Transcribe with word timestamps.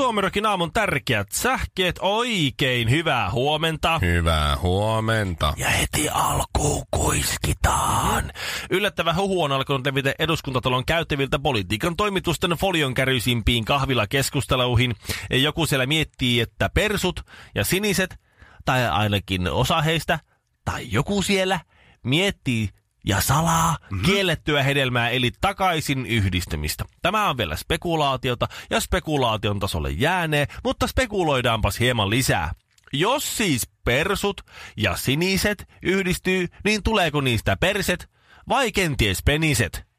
Suomirokin 0.00 0.46
aamun 0.46 0.72
tärkeät 0.72 1.32
sähkeet. 1.32 1.96
Oikein 2.00 2.90
hyvää 2.90 3.30
huomenta. 3.30 3.98
Hyvää 3.98 4.56
huomenta. 4.56 5.54
Ja 5.56 5.68
heti 5.68 6.08
alkuun 6.08 6.82
kuiskitaan. 6.90 8.32
Yllättävä 8.70 9.14
huhu 9.14 9.42
on 9.42 9.52
alkanut 9.52 9.86
levitä 9.86 10.12
eduskuntatalon 10.18 10.84
käyttäviltä 10.84 11.38
politiikan 11.38 11.96
toimitusten 11.96 12.50
folion 12.50 12.94
käryisimpiin 12.94 13.64
kahvila 13.64 14.06
keskusteluihin. 14.06 14.94
Joku 15.30 15.66
siellä 15.66 15.86
miettii, 15.86 16.40
että 16.40 16.70
persut 16.74 17.20
ja 17.54 17.64
siniset, 17.64 18.16
tai 18.64 18.88
ainakin 18.88 19.50
osa 19.50 19.80
heistä, 19.80 20.18
tai 20.64 20.86
joku 20.90 21.22
siellä, 21.22 21.60
miettii 22.04 22.68
ja 23.06 23.20
salaa 23.20 23.76
mm-hmm. 23.80 24.04
kiellettyä 24.04 24.62
hedelmää 24.62 25.10
eli 25.10 25.30
takaisin 25.40 26.06
yhdistämistä. 26.06 26.84
Tämä 27.02 27.30
on 27.30 27.36
vielä 27.36 27.56
spekulaatiota 27.56 28.48
ja 28.70 28.80
spekulaation 28.80 29.60
tasolle 29.60 29.90
jäänee, 29.90 30.46
mutta 30.64 30.86
spekuloidaanpas 30.86 31.80
hieman 31.80 32.10
lisää. 32.10 32.52
Jos 32.92 33.36
siis 33.36 33.68
persut 33.84 34.40
ja 34.76 34.96
siniset 34.96 35.68
yhdistyy, 35.82 36.46
niin 36.64 36.82
tuleeko 36.82 37.20
niistä 37.20 37.56
perset 37.56 38.10
vai 38.48 38.72
kenties 38.72 39.18
peniset? 39.24 39.89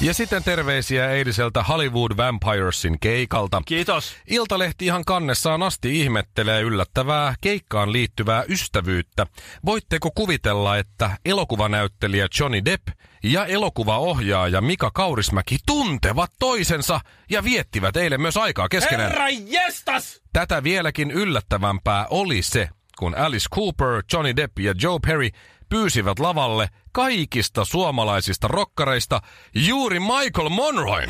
Ja 0.00 0.14
sitten 0.14 0.44
terveisiä 0.44 1.10
eiliseltä 1.10 1.62
Hollywood 1.62 2.16
Vampiresin 2.16 3.00
keikalta. 3.00 3.62
Kiitos. 3.66 4.16
Iltalehti 4.26 4.86
ihan 4.86 5.04
kannessaan 5.04 5.62
asti 5.62 6.00
ihmettelee 6.00 6.62
yllättävää 6.62 7.34
keikkaan 7.40 7.92
liittyvää 7.92 8.44
ystävyyttä. 8.48 9.26
Voitteko 9.64 10.10
kuvitella, 10.14 10.78
että 10.78 11.10
elokuvanäyttelijä 11.24 12.28
Johnny 12.40 12.64
Depp 12.64 12.88
ja 13.22 13.46
elokuvaohjaaja 13.46 14.60
Mika 14.60 14.90
Kaurismäki 14.90 15.56
tuntevat 15.66 16.30
toisensa 16.38 17.00
ja 17.30 17.44
viettivät 17.44 17.96
eilen 17.96 18.20
myös 18.20 18.36
aikaa 18.36 18.68
keskenään? 18.68 19.10
Herra 19.10 19.28
jestas! 19.28 20.22
Tätä 20.32 20.62
vieläkin 20.62 21.10
yllättävämpää 21.10 22.06
oli 22.10 22.42
se, 22.42 22.68
kun 22.98 23.18
Alice 23.18 23.46
Cooper, 23.54 24.02
Johnny 24.12 24.36
Depp 24.36 24.58
ja 24.58 24.74
Joe 24.82 24.98
Perry 25.06 25.28
pyysivät 25.68 26.18
lavalle 26.18 26.68
kaikista 26.92 27.64
suomalaisista 27.64 28.48
rokkareista 28.48 29.20
juuri 29.54 30.00
Michael 30.00 30.48
Monroy. 30.48 31.02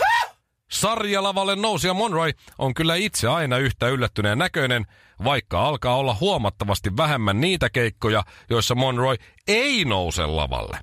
Sarjalavalle 0.70 1.56
nousija 1.56 1.94
Monroy 1.94 2.32
on 2.58 2.74
kyllä 2.74 2.94
itse 2.94 3.28
aina 3.28 3.58
yhtä 3.58 3.88
yllättyneen 3.88 4.38
näköinen, 4.38 4.86
vaikka 5.24 5.68
alkaa 5.68 5.96
olla 5.96 6.16
huomattavasti 6.20 6.96
vähemmän 6.96 7.40
niitä 7.40 7.70
keikkoja, 7.70 8.22
joissa 8.50 8.74
Monroy 8.74 9.16
ei 9.48 9.84
nouse 9.84 10.26
lavalle. 10.26 10.78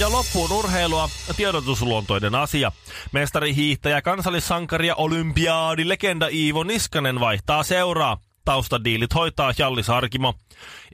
Ja 0.00 0.12
loppuun 0.12 0.52
urheilua, 0.52 1.08
tiedotusluontoinen 1.36 2.34
asia. 2.34 2.72
Mestari 3.12 3.54
hiihtäjä, 3.54 4.02
kansallissankari 4.02 4.86
ja 4.86 4.94
olympiaadilegenda 4.94 6.28
Iivo 6.28 6.64
Niskanen 6.64 7.20
vaihtaa 7.20 7.62
seuraa. 7.62 8.18
Taustadiilit 8.44 9.14
hoitaa 9.14 9.52
Jalli 9.58 9.82
Sarkimo. 9.82 10.34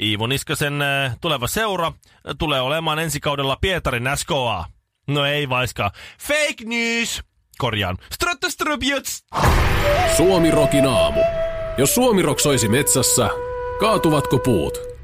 Iivo 0.01 0.27
Niskasen 0.27 0.83
äh, 0.83 1.17
tuleva 1.21 1.47
seura 1.47 1.93
tulee 2.39 2.61
olemaan 2.61 2.99
ensi 2.99 3.21
kaudella 3.21 3.57
Pietarin 3.61 4.09
SKA. 4.15 4.65
No 5.09 5.25
ei 5.25 5.49
vaiskaan. 5.49 5.91
Fake 6.21 6.65
news! 6.65 7.23
Korjaan. 7.59 7.97
Ströttöströbjöts! 8.13 9.25
Suomi 10.17 10.51
Rokin 10.51 10.87
aamu. 10.87 11.21
Jos 11.79 11.95
Suomi 11.95 12.23
Rock 12.23 12.41
soisi 12.41 12.69
metsässä, 12.69 13.29
kaatuvatko 13.81 14.39
puut? 14.39 14.98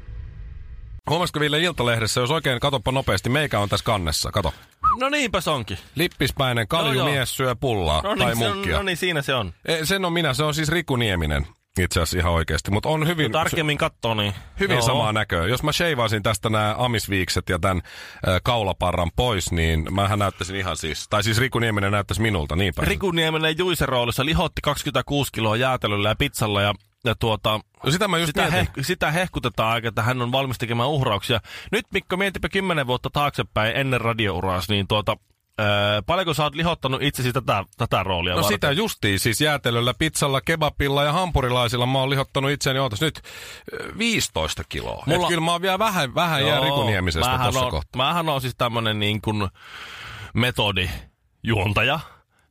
Huomasiko 1.09 1.39
Ville 1.39 1.59
Iltalehdessä, 1.59 2.21
jos 2.21 2.31
oikein 2.31 2.59
katoppa 2.59 2.91
nopeasti, 2.91 3.29
meikä 3.29 3.59
on 3.59 3.69
tässä 3.69 3.83
kannessa, 3.83 4.31
kato. 4.31 4.53
No 4.99 5.09
niinpä 5.09 5.41
se 5.41 5.49
onkin. 5.49 5.77
Lippispäinen 5.95 6.67
kaljumies 6.67 7.37
syö 7.37 7.55
pullaa 7.55 8.01
No 8.01 8.15
tai 8.15 8.35
niin, 8.35 8.47
on, 8.47 8.53
munkkia. 8.53 8.77
no 8.77 8.83
niin, 8.83 8.97
siinä 8.97 9.21
se 9.21 9.33
on. 9.33 9.53
E, 9.65 9.85
sen 9.85 10.05
on 10.05 10.13
minä, 10.13 10.33
se 10.33 10.43
on 10.43 10.53
siis 10.53 10.69
Riku 10.69 10.95
Nieminen 10.95 11.47
itse 11.79 11.99
asiassa 12.01 12.17
ihan 12.17 12.33
oikeasti, 12.33 12.71
mutta 12.71 12.89
on 12.89 13.07
hyvin, 13.07 13.25
Kun 13.25 13.31
tarkemmin 13.31 13.77
katsoo, 13.77 14.13
niin... 14.13 14.33
hyvin 14.59 14.73
Joo. 14.75 14.85
samaa 14.85 15.13
näköä. 15.13 15.47
Jos 15.47 15.63
mä 15.63 15.71
sheivaisin 15.71 16.23
tästä 16.23 16.49
nämä 16.49 16.75
amisviikset 16.77 17.49
ja 17.49 17.59
tämän 17.59 17.81
äh, 18.27 18.39
kaulaparran 18.43 19.11
pois, 19.15 19.51
niin 19.51 19.93
mähän 19.93 20.19
näyttäisin 20.19 20.55
ihan 20.55 20.77
siis, 20.77 21.07
tai 21.09 21.23
siis 21.23 21.37
Riku 21.37 21.59
Nieminen 21.59 21.91
näyttäisi 21.91 22.21
minulta, 22.21 22.55
niin 22.55 22.73
päin. 22.75 22.87
Riku 22.87 23.11
Nieminen 23.11 23.57
Juisen 23.57 23.89
roolissa 23.89 24.25
lihotti 24.25 24.61
26 24.61 25.31
kiloa 25.31 25.55
jäätelöllä 25.55 26.09
ja 26.09 26.15
pizzalla 26.15 26.61
ja, 26.61 26.73
ja 27.05 27.15
tuota, 27.15 27.59
No 27.85 27.91
sitä 27.91 28.07
mä 28.07 28.17
just 28.17 28.27
sitä, 28.27 28.41
mietin. 28.41 28.57
heh, 28.59 28.69
sitä 28.81 29.11
hehkutetaan 29.11 29.73
aika, 29.73 29.87
että 29.87 30.01
hän 30.01 30.21
on 30.21 30.31
valmis 30.31 30.57
tekemään 30.57 30.89
uhrauksia. 30.89 31.39
Nyt 31.71 31.85
Mikko, 31.91 32.17
mietipä 32.17 32.49
kymmenen 32.49 32.87
vuotta 32.87 33.09
taaksepäin 33.09 33.75
ennen 33.75 34.01
radiouraas, 34.01 34.69
niin 34.69 34.87
tuota, 34.87 35.17
ää, 35.57 36.01
paljonko 36.01 36.33
sä 36.33 36.43
oot 36.43 36.55
lihottanut 36.55 37.01
itsesi 37.01 37.33
tätä, 37.33 37.63
tätä 37.77 38.03
roolia 38.03 38.33
No 38.35 38.41
varten? 38.41 38.55
sitä 38.55 38.71
justiin, 38.71 39.19
siis 39.19 39.41
jäätelöllä, 39.41 39.93
pizzalla, 39.99 40.41
kebabilla 40.41 41.03
ja 41.03 41.11
hampurilaisilla 41.13 41.85
mä 41.85 41.99
oon 41.99 42.09
lihottanut 42.09 42.51
itseäni, 42.51 42.79
ootas 42.79 43.01
nyt, 43.01 43.21
äh, 43.91 43.97
15 43.97 44.63
kiloa. 44.69 45.03
Mulla... 45.07 45.21
Et 45.21 45.27
kyllä 45.27 45.41
mä 45.45 45.51
oon 45.51 45.61
vielä 45.61 45.79
vähän, 45.79 46.15
vähän 46.15 46.47
jää 46.47 46.59
Riku 46.59 46.83
Niemisestä 46.83 47.29
mähän 47.31 47.45
tossa 47.45 47.65
on, 47.65 47.71
kohtaa. 47.71 48.05
Mähän 48.07 48.29
on 48.29 48.41
siis 48.41 48.55
tämmönen 48.57 48.99
niin 48.99 49.21
kuin 49.21 49.47
metodijuontaja. 50.33 51.99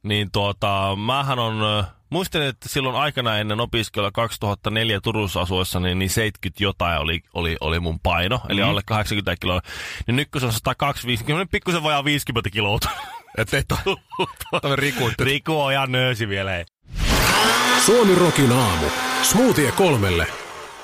Niin 0.02 0.30
tuota, 0.32 0.96
mähän 1.06 1.38
on, 1.38 1.84
ö, 2.14 2.16
muistan, 2.16 2.42
että 2.42 2.68
silloin 2.68 2.96
aikana 2.96 3.38
ennen 3.38 3.60
opiskelua 3.60 4.10
2004 4.12 5.00
Turussa 5.00 5.40
asuessa, 5.40 5.80
niin, 5.80 5.98
niin 5.98 6.10
70 6.10 6.62
jotain 6.64 7.00
oli, 7.00 7.20
oli, 7.34 7.56
oli 7.60 7.80
mun 7.80 8.00
paino, 8.00 8.40
eli 8.48 8.60
Mhm. 8.60 8.70
alle 8.70 8.82
80 8.86 9.36
kiloa. 9.40 9.60
Niin 10.06 10.16
nyt 10.16 10.28
kun 10.30 10.40
se 10.40 10.46
on 10.46 10.52
125, 10.52 11.24
pikkusen 11.50 11.82
vajaa 11.82 12.04
50 12.04 12.50
kiloa. 12.50 12.78
Et 13.38 13.54
ei 13.54 13.62
to, 13.68 13.76
Riku, 14.74 15.10
Riku 15.18 15.60
on 15.60 15.72
ihan 15.72 15.92
nöösi 15.92 16.28
vielä. 16.28 16.50
Hei. 16.50 16.64
Suomi 17.86 18.14
Rokin 18.14 18.52
aamu. 18.52 18.86
Smoothie 19.22 19.72
kolmelle. 19.72 20.26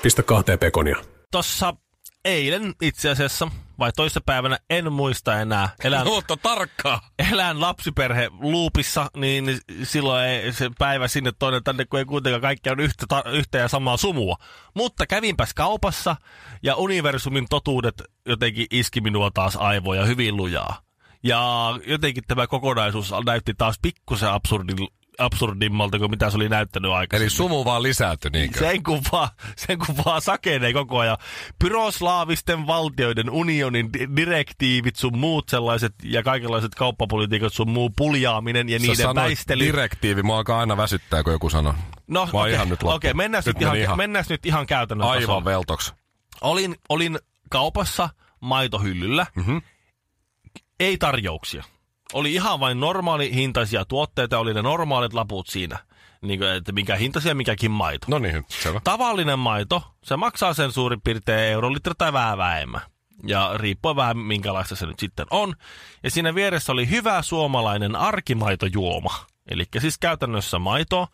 Pistä 0.02 0.22
kahteen 0.22 0.58
pekonia. 0.58 0.96
Tossa 1.30 1.74
eilen 2.24 2.74
itse 2.82 3.10
asiassa, 3.10 3.48
vai 3.80 3.92
toissapäivänä, 3.96 4.58
en 4.70 4.92
muista 4.92 5.40
enää. 5.40 5.68
Elän, 5.84 6.06
Mutta 6.06 6.36
tarkkaa. 6.36 7.00
elän 7.32 7.60
lapsiperhe 7.60 8.30
luupissa, 8.40 9.10
niin 9.16 9.60
silloin 9.82 10.24
ei 10.24 10.52
se 10.52 10.70
päivä 10.78 11.08
sinne 11.08 11.32
toinen 11.38 11.64
tänne, 11.64 11.84
kun 11.84 11.98
ei 11.98 12.04
kuitenkaan 12.04 12.40
kaikki 12.42 12.70
on 12.70 12.80
yhtä, 12.80 13.06
ta- 13.08 13.24
yhtä 13.26 13.58
ja 13.58 13.68
samaa 13.68 13.96
sumua. 13.96 14.36
Mutta 14.74 15.06
kävinpäs 15.06 15.54
kaupassa 15.54 16.16
ja 16.62 16.74
universumin 16.76 17.46
totuudet 17.50 18.02
jotenkin 18.26 18.66
iski 18.70 19.00
minua 19.00 19.30
taas 19.34 19.56
aivoja 19.56 20.04
hyvin 20.04 20.36
lujaa. 20.36 20.80
Ja 21.22 21.40
jotenkin 21.86 22.24
tämä 22.28 22.46
kokonaisuus 22.46 23.12
näytti 23.26 23.54
taas 23.54 23.78
pikkusen 23.82 24.30
absurdin, 24.30 24.76
absurdimmalta 25.20 25.98
kuin 25.98 26.10
mitä 26.10 26.30
se 26.30 26.36
oli 26.36 26.48
näyttänyt 26.48 26.90
aikaisemmin. 26.90 27.24
Eli 27.26 27.30
sumu 27.36 27.64
vaan 27.64 27.82
lisääntyi, 27.82 28.30
niinkö? 28.30 28.58
Sen 28.58 28.82
kun 28.82 29.00
vaan, 29.12 29.28
sen 29.56 29.78
kun 29.78 29.94
vaan 30.04 30.22
sakenee 30.22 30.72
koko 30.72 30.98
ajan. 30.98 31.16
Pyroslaavisten 31.58 32.66
valtioiden 32.66 33.30
unionin 33.30 33.92
di- 33.92 34.08
direktiivit 34.16 34.96
sun 34.96 35.18
muut 35.18 35.48
sellaiset 35.48 35.94
ja 36.04 36.22
kaikenlaiset 36.22 36.74
kauppapolitiikat 36.74 37.52
sun 37.52 37.70
muu 37.70 37.90
puljaaminen 37.96 38.68
ja 38.68 38.78
Sä 38.80 38.86
niiden 38.86 39.14
väistely. 39.14 39.64
direktiivi, 39.64 40.22
mua 40.22 40.36
alkaa 40.36 40.60
aina 40.60 40.76
väsyttää, 40.76 41.22
kun 41.22 41.32
joku 41.32 41.50
sanoo. 41.50 41.74
no 42.06 42.28
okei, 42.32 42.52
ihan 42.54 42.68
nyt 42.68 42.82
loppu? 42.82 42.96
okei, 42.96 43.14
mennään, 43.14 43.42
nyt 43.46 43.54
Nyt 43.56 43.62
ihan, 43.62 43.76
ihan- 43.78 43.96
mennään 43.96 44.24
nyt 44.28 44.46
ihan 44.46 44.66
käytännön 44.66 45.08
Aivan 45.08 45.22
tasolle. 45.22 45.44
veltoks. 45.44 45.94
Olin, 46.40 46.76
olin 46.88 47.18
kaupassa 47.50 48.08
maitohyllyllä. 48.40 49.26
Mhm. 49.36 49.56
Ei 50.80 50.98
tarjouksia. 50.98 51.64
Oli 52.12 52.32
ihan 52.32 52.60
vain 52.60 52.80
normaali 52.80 53.34
hintaisia 53.34 53.84
tuotteita, 53.84 54.38
oli 54.38 54.54
ne 54.54 54.62
normaalit 54.62 55.12
laput 55.12 55.48
siinä. 55.48 55.78
Niin 56.22 56.38
kuin, 56.38 56.50
että 56.50 56.72
mikä 56.72 56.96
hintaisia 56.96 57.34
mikäkin 57.34 57.70
maito. 57.70 58.06
No 58.10 58.18
niin, 58.18 58.44
selvä. 58.48 58.80
Tavallinen 58.84 59.38
maito, 59.38 59.82
se 60.04 60.16
maksaa 60.16 60.54
sen 60.54 60.72
suurin 60.72 61.00
piirtein 61.00 61.52
eurolitra 61.52 61.94
tai 61.98 62.12
vähän 62.12 62.38
vähemmän. 62.38 62.80
Ja 63.26 63.50
riippuen 63.54 63.96
vähän 63.96 64.18
minkälaista 64.18 64.76
se 64.76 64.86
nyt 64.86 64.98
sitten 64.98 65.26
on. 65.30 65.54
Ja 66.02 66.10
siinä 66.10 66.34
vieressä 66.34 66.72
oli 66.72 66.90
hyvä 66.90 67.22
suomalainen 67.22 67.96
arkimaitojuoma. 67.96 69.14
Eli 69.50 69.64
siis 69.78 69.98
käytännössä 69.98 70.58
maito, 70.58 71.08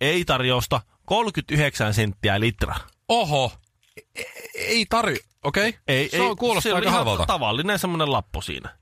ei 0.00 0.24
tarjousta, 0.24 0.80
39 1.06 1.94
senttiä 1.94 2.40
litra. 2.40 2.74
Oho, 3.08 3.52
E- 3.96 4.22
ei 4.54 4.86
tarvi, 4.86 5.16
okei. 5.44 5.68
Okay. 5.68 5.80
Ei, 5.88 6.08
se 6.08 6.16
ei, 6.16 6.22
on, 6.22 6.36
kuulostaa 6.36 6.70
se 6.70 6.74
aika 6.74 6.88
ihan 6.88 6.98
halvalta. 6.98 7.26
Tavallinen 7.26 7.78
semmoinen 7.78 8.12
lappu 8.12 8.42
siinä. 8.42 8.76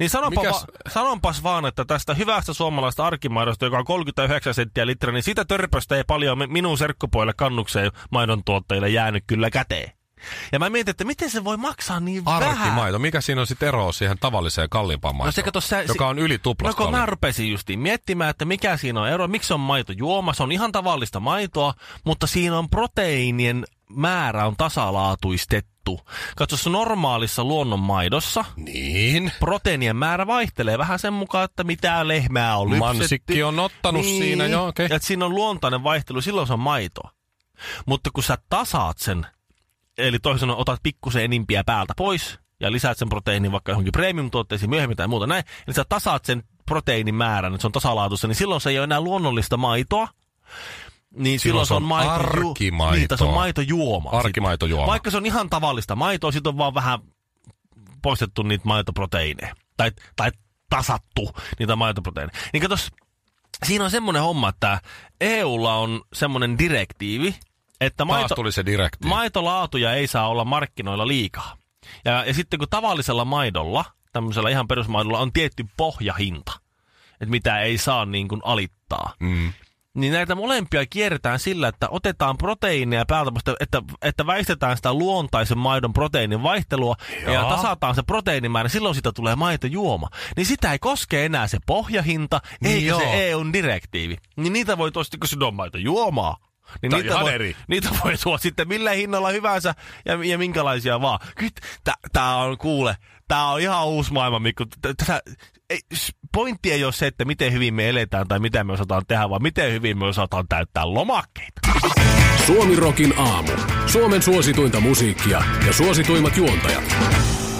Niin 0.00 0.10
sanonpa 0.10 0.42
Mikäs- 0.42 0.52
va, 0.62 0.90
sanonpas 0.90 1.42
vaan, 1.42 1.66
että 1.66 1.84
tästä 1.84 2.14
hyvästä 2.14 2.52
suomalaista 2.52 3.06
arkimaidosta, 3.06 3.64
joka 3.64 3.78
on 3.78 3.84
39 3.84 4.54
senttiä 4.54 4.86
litra, 4.86 5.12
niin 5.12 5.22
sitä 5.22 5.44
törpöstä 5.44 5.96
ei 5.96 6.04
paljon 6.04 6.38
mi- 6.38 6.46
minun 6.46 6.78
serkkupoille 6.78 7.32
kannukseen 7.36 7.92
maidon 8.10 8.44
tuottajille 8.44 8.88
jäänyt 8.88 9.24
kyllä 9.26 9.50
käteen. 9.50 9.92
Ja 10.52 10.58
mä 10.58 10.70
mietin, 10.70 10.90
että 10.90 11.04
miten 11.04 11.30
se 11.30 11.44
voi 11.44 11.56
maksaa 11.56 12.00
niin 12.00 12.24
vähän. 12.24 12.42
Arkimaito. 12.48 12.98
Mikä 12.98 13.20
siinä 13.20 13.40
on 13.40 13.46
sitten 13.46 13.68
ero 13.68 13.92
siihen 13.92 14.18
tavalliseen 14.18 14.68
kalliimpaan 14.68 15.16
maitoon? 15.16 15.28
No 15.28 15.32
se 15.32 15.42
kato, 15.42 15.60
joka 15.88 16.08
on 16.08 16.18
yli 16.18 16.34
No 16.34 16.40
tuplasta 16.42 16.82
kun 16.82 16.90
mä 16.90 17.06
rupesin 17.06 17.50
justiin 17.50 17.78
miettimään, 17.78 18.30
että 18.30 18.44
mikä 18.44 18.76
siinä 18.76 19.00
on 19.00 19.08
ero, 19.08 19.28
miksi 19.28 19.54
on 19.54 19.60
maito 19.60 19.92
juoma, 19.92 20.34
se 20.34 20.42
on 20.42 20.52
ihan 20.52 20.72
tavallista 20.72 21.20
maitoa, 21.20 21.74
mutta 22.04 22.26
siinä 22.26 22.58
on 22.58 22.70
proteiinien 22.70 23.64
määrä 23.90 24.46
on 24.46 24.56
tasalaatuistettu. 24.56 25.69
Katso, 26.36 26.56
se 26.56 26.70
normaalissa 26.70 27.44
luonnonmaidossa 27.44 28.44
Niin. 28.56 29.32
proteiinien 29.40 29.96
määrä 29.96 30.26
vaihtelee 30.26 30.78
vähän 30.78 30.98
sen 30.98 31.12
mukaan, 31.12 31.44
että 31.44 31.64
mitä 31.64 32.08
lehmää 32.08 32.56
on 32.56 32.70
lypsetty. 32.70 32.98
Mansikki 32.98 33.42
on 33.42 33.58
ottanut 33.58 34.04
siinä, 34.04 34.46
joo, 34.46 34.66
okei. 34.68 34.86
Ja 34.90 34.96
että 34.96 35.06
siinä 35.08 35.24
on 35.24 35.34
luontainen 35.34 35.84
vaihtelu, 35.84 36.20
silloin 36.20 36.46
se 36.46 36.52
on 36.52 36.60
maitoa. 36.60 37.10
Mutta 37.86 38.10
kun 38.14 38.22
sä 38.22 38.38
tasaat 38.50 38.98
sen, 38.98 39.26
eli 39.98 40.18
toisin 40.18 40.40
sanoen 40.40 40.58
otat 40.58 40.80
pikkusen 40.82 41.24
enimpiä 41.24 41.64
päältä 41.64 41.92
pois 41.96 42.38
ja 42.60 42.72
lisäät 42.72 42.98
sen 42.98 43.08
proteiinin 43.08 43.52
vaikka 43.52 43.72
johonkin 43.72 43.92
premium-tuotteisiin 43.92 44.70
myöhemmin 44.70 44.96
tai 44.96 45.08
muuta 45.08 45.26
näin, 45.26 45.44
eli 45.66 45.74
sä 45.74 45.84
tasaat 45.88 46.24
sen 46.24 46.42
proteiinin 46.66 47.14
määrän, 47.14 47.54
että 47.54 47.62
se 47.62 47.66
on 47.66 47.72
tasalaatuista, 47.72 48.26
niin 48.26 48.36
silloin 48.36 48.60
se 48.60 48.70
ei 48.70 48.78
ole 48.78 48.84
enää 48.84 49.00
luonnollista 49.00 49.56
maitoa, 49.56 50.08
niin 51.14 51.40
silloin, 51.40 51.66
Silloin 51.66 51.66
se 51.66 51.74
on, 51.74 51.82
maito, 51.82 52.10
arkimaitoa. 52.10 52.96
Niin, 52.96 53.18
se 53.18 53.24
on 53.24 53.34
maitojuoma. 53.34 54.10
Arkimaitojuoma. 54.10 54.86
Vaikka 54.86 55.10
se 55.10 55.16
on 55.16 55.26
ihan 55.26 55.50
tavallista 55.50 55.96
maitoa, 55.96 56.32
siitä 56.32 56.48
on 56.48 56.58
vaan 56.58 56.74
vähän 56.74 56.98
poistettu 58.02 58.42
niitä 58.42 58.64
maitoproteiineja. 58.64 59.54
Tai, 59.76 59.92
tai 60.16 60.30
tasattu 60.70 61.30
niitä 61.58 61.76
maitoproteiineja. 61.76 62.38
Niin 62.52 62.60
katos, 62.60 62.90
siinä 63.66 63.84
on 63.84 63.90
semmoinen 63.90 64.22
homma, 64.22 64.48
että 64.48 64.80
EUlla 65.20 65.74
on 65.74 66.00
semmoinen 66.12 66.58
direktiivi, 66.58 67.34
että 67.80 67.96
Taas 67.96 68.08
maito, 68.08 68.34
tuli 68.34 68.52
se 68.52 68.66
direktiivi. 68.66 69.08
maitolaatuja 69.08 69.94
ei 69.94 70.06
saa 70.06 70.28
olla 70.28 70.44
markkinoilla 70.44 71.08
liikaa. 71.08 71.56
Ja, 72.04 72.24
ja 72.24 72.34
sitten 72.34 72.58
kun 72.58 72.68
tavallisella 72.70 73.24
maidolla, 73.24 73.84
tämmöisellä 74.12 74.50
ihan 74.50 74.68
perusmaidolla, 74.68 75.18
on 75.18 75.32
tietty 75.32 75.66
pohjahinta, 75.76 76.52
että 77.12 77.30
mitä 77.30 77.60
ei 77.60 77.78
saa 77.78 78.06
niin 78.06 78.28
kuin 78.28 78.40
alittaa. 78.44 79.14
Mm. 79.20 79.52
Niin 80.00 80.12
näitä 80.12 80.34
molempia 80.34 80.86
kierretään 80.86 81.38
sillä, 81.38 81.68
että 81.68 81.88
otetaan 81.90 82.38
proteiineja 82.38 83.04
päältä, 83.06 83.30
että, 83.60 83.82
että 84.02 84.26
väistetään 84.26 84.76
sitä 84.76 84.94
luontaisen 84.94 85.58
maidon 85.58 85.92
proteiinin 85.92 86.42
vaihtelua 86.42 86.96
ja 87.26 87.32
Joo. 87.32 87.50
tasataan 87.50 87.94
se 87.94 88.02
proteiinimäärä, 88.02 88.68
silloin 88.68 88.94
siitä 88.94 89.12
tulee 89.12 89.36
maitojuoma. 89.36 90.08
Niin 90.36 90.46
sitä 90.46 90.72
ei 90.72 90.78
koske 90.78 91.24
enää 91.24 91.46
se 91.46 91.58
pohjahinta, 91.66 92.40
Niin 92.60 92.74
eikä 92.74 92.86
joo. 92.86 93.00
se 93.00 93.28
EUn 93.30 93.52
direktiivi. 93.52 94.16
Niin 94.36 94.52
niitä 94.52 94.78
voi 94.78 94.92
tosti, 94.92 95.18
kun 95.18 95.28
sinun 95.28 95.48
on 95.48 95.54
maitojuomaa. 95.54 96.36
Niin 96.82 96.92
niitä 96.92 97.20
voi, 97.20 97.32
eri. 97.34 97.56
niitä 97.68 97.88
voi 98.04 98.14
tuoda 98.22 98.38
sitten 98.38 98.68
millä 98.68 98.90
hinnalla 98.90 99.28
hyvänsä 99.28 99.74
ja, 100.04 100.24
ja 100.24 100.38
minkälaisia 100.38 101.00
vaan. 101.00 101.18
Kyllä 101.36 101.52
tää 102.12 102.36
on 102.36 102.58
kuule, 102.58 102.96
tää 103.30 103.46
on 103.46 103.60
ihan 103.60 103.86
uusi 103.86 104.12
maailma, 104.12 104.38
Mikko. 104.38 104.64
T- 104.64 104.96
Tässä, 104.96 105.22
ei, 105.70 105.80
pointti 106.34 106.72
ei 106.72 106.84
ole 106.84 106.92
se, 106.92 107.06
että 107.06 107.24
miten 107.24 107.52
hyvin 107.52 107.74
me 107.74 107.88
eletään 107.88 108.28
tai 108.28 108.38
mitä 108.38 108.64
me 108.64 108.72
osataan 108.72 109.02
tehdä, 109.08 109.30
vaan 109.30 109.42
miten 109.42 109.72
hyvin 109.72 109.98
me 109.98 110.06
osataan 110.06 110.48
täyttää 110.48 110.94
lomakkeita. 110.94 111.60
Suomi 112.46 112.76
Rokin 112.76 113.14
aamu. 113.18 113.52
Suomen 113.86 114.22
suosituinta 114.22 114.80
musiikkia 114.80 115.42
ja 115.66 115.72
suosituimmat 115.72 116.36
juontajat. 116.36 116.84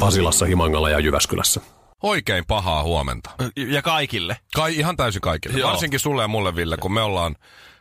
Pasilassa, 0.00 0.46
Himangalla 0.46 0.90
ja 0.90 0.99
Jyväskylässä. 0.99 1.61
Oikein 2.02 2.44
pahaa 2.46 2.82
huomenta. 2.82 3.31
Ja 3.56 3.82
kaikille. 3.82 4.37
Kai, 4.55 4.76
ihan 4.76 4.96
täysin 4.96 5.20
kaikille. 5.20 5.58
Joo. 5.58 5.70
Varsinkin 5.70 6.00
sulle 6.00 6.23
ja 6.23 6.28
mulle, 6.28 6.56
Ville, 6.56 6.76
kun 6.76 6.93
me 6.93 7.00
ollaan 7.00 7.37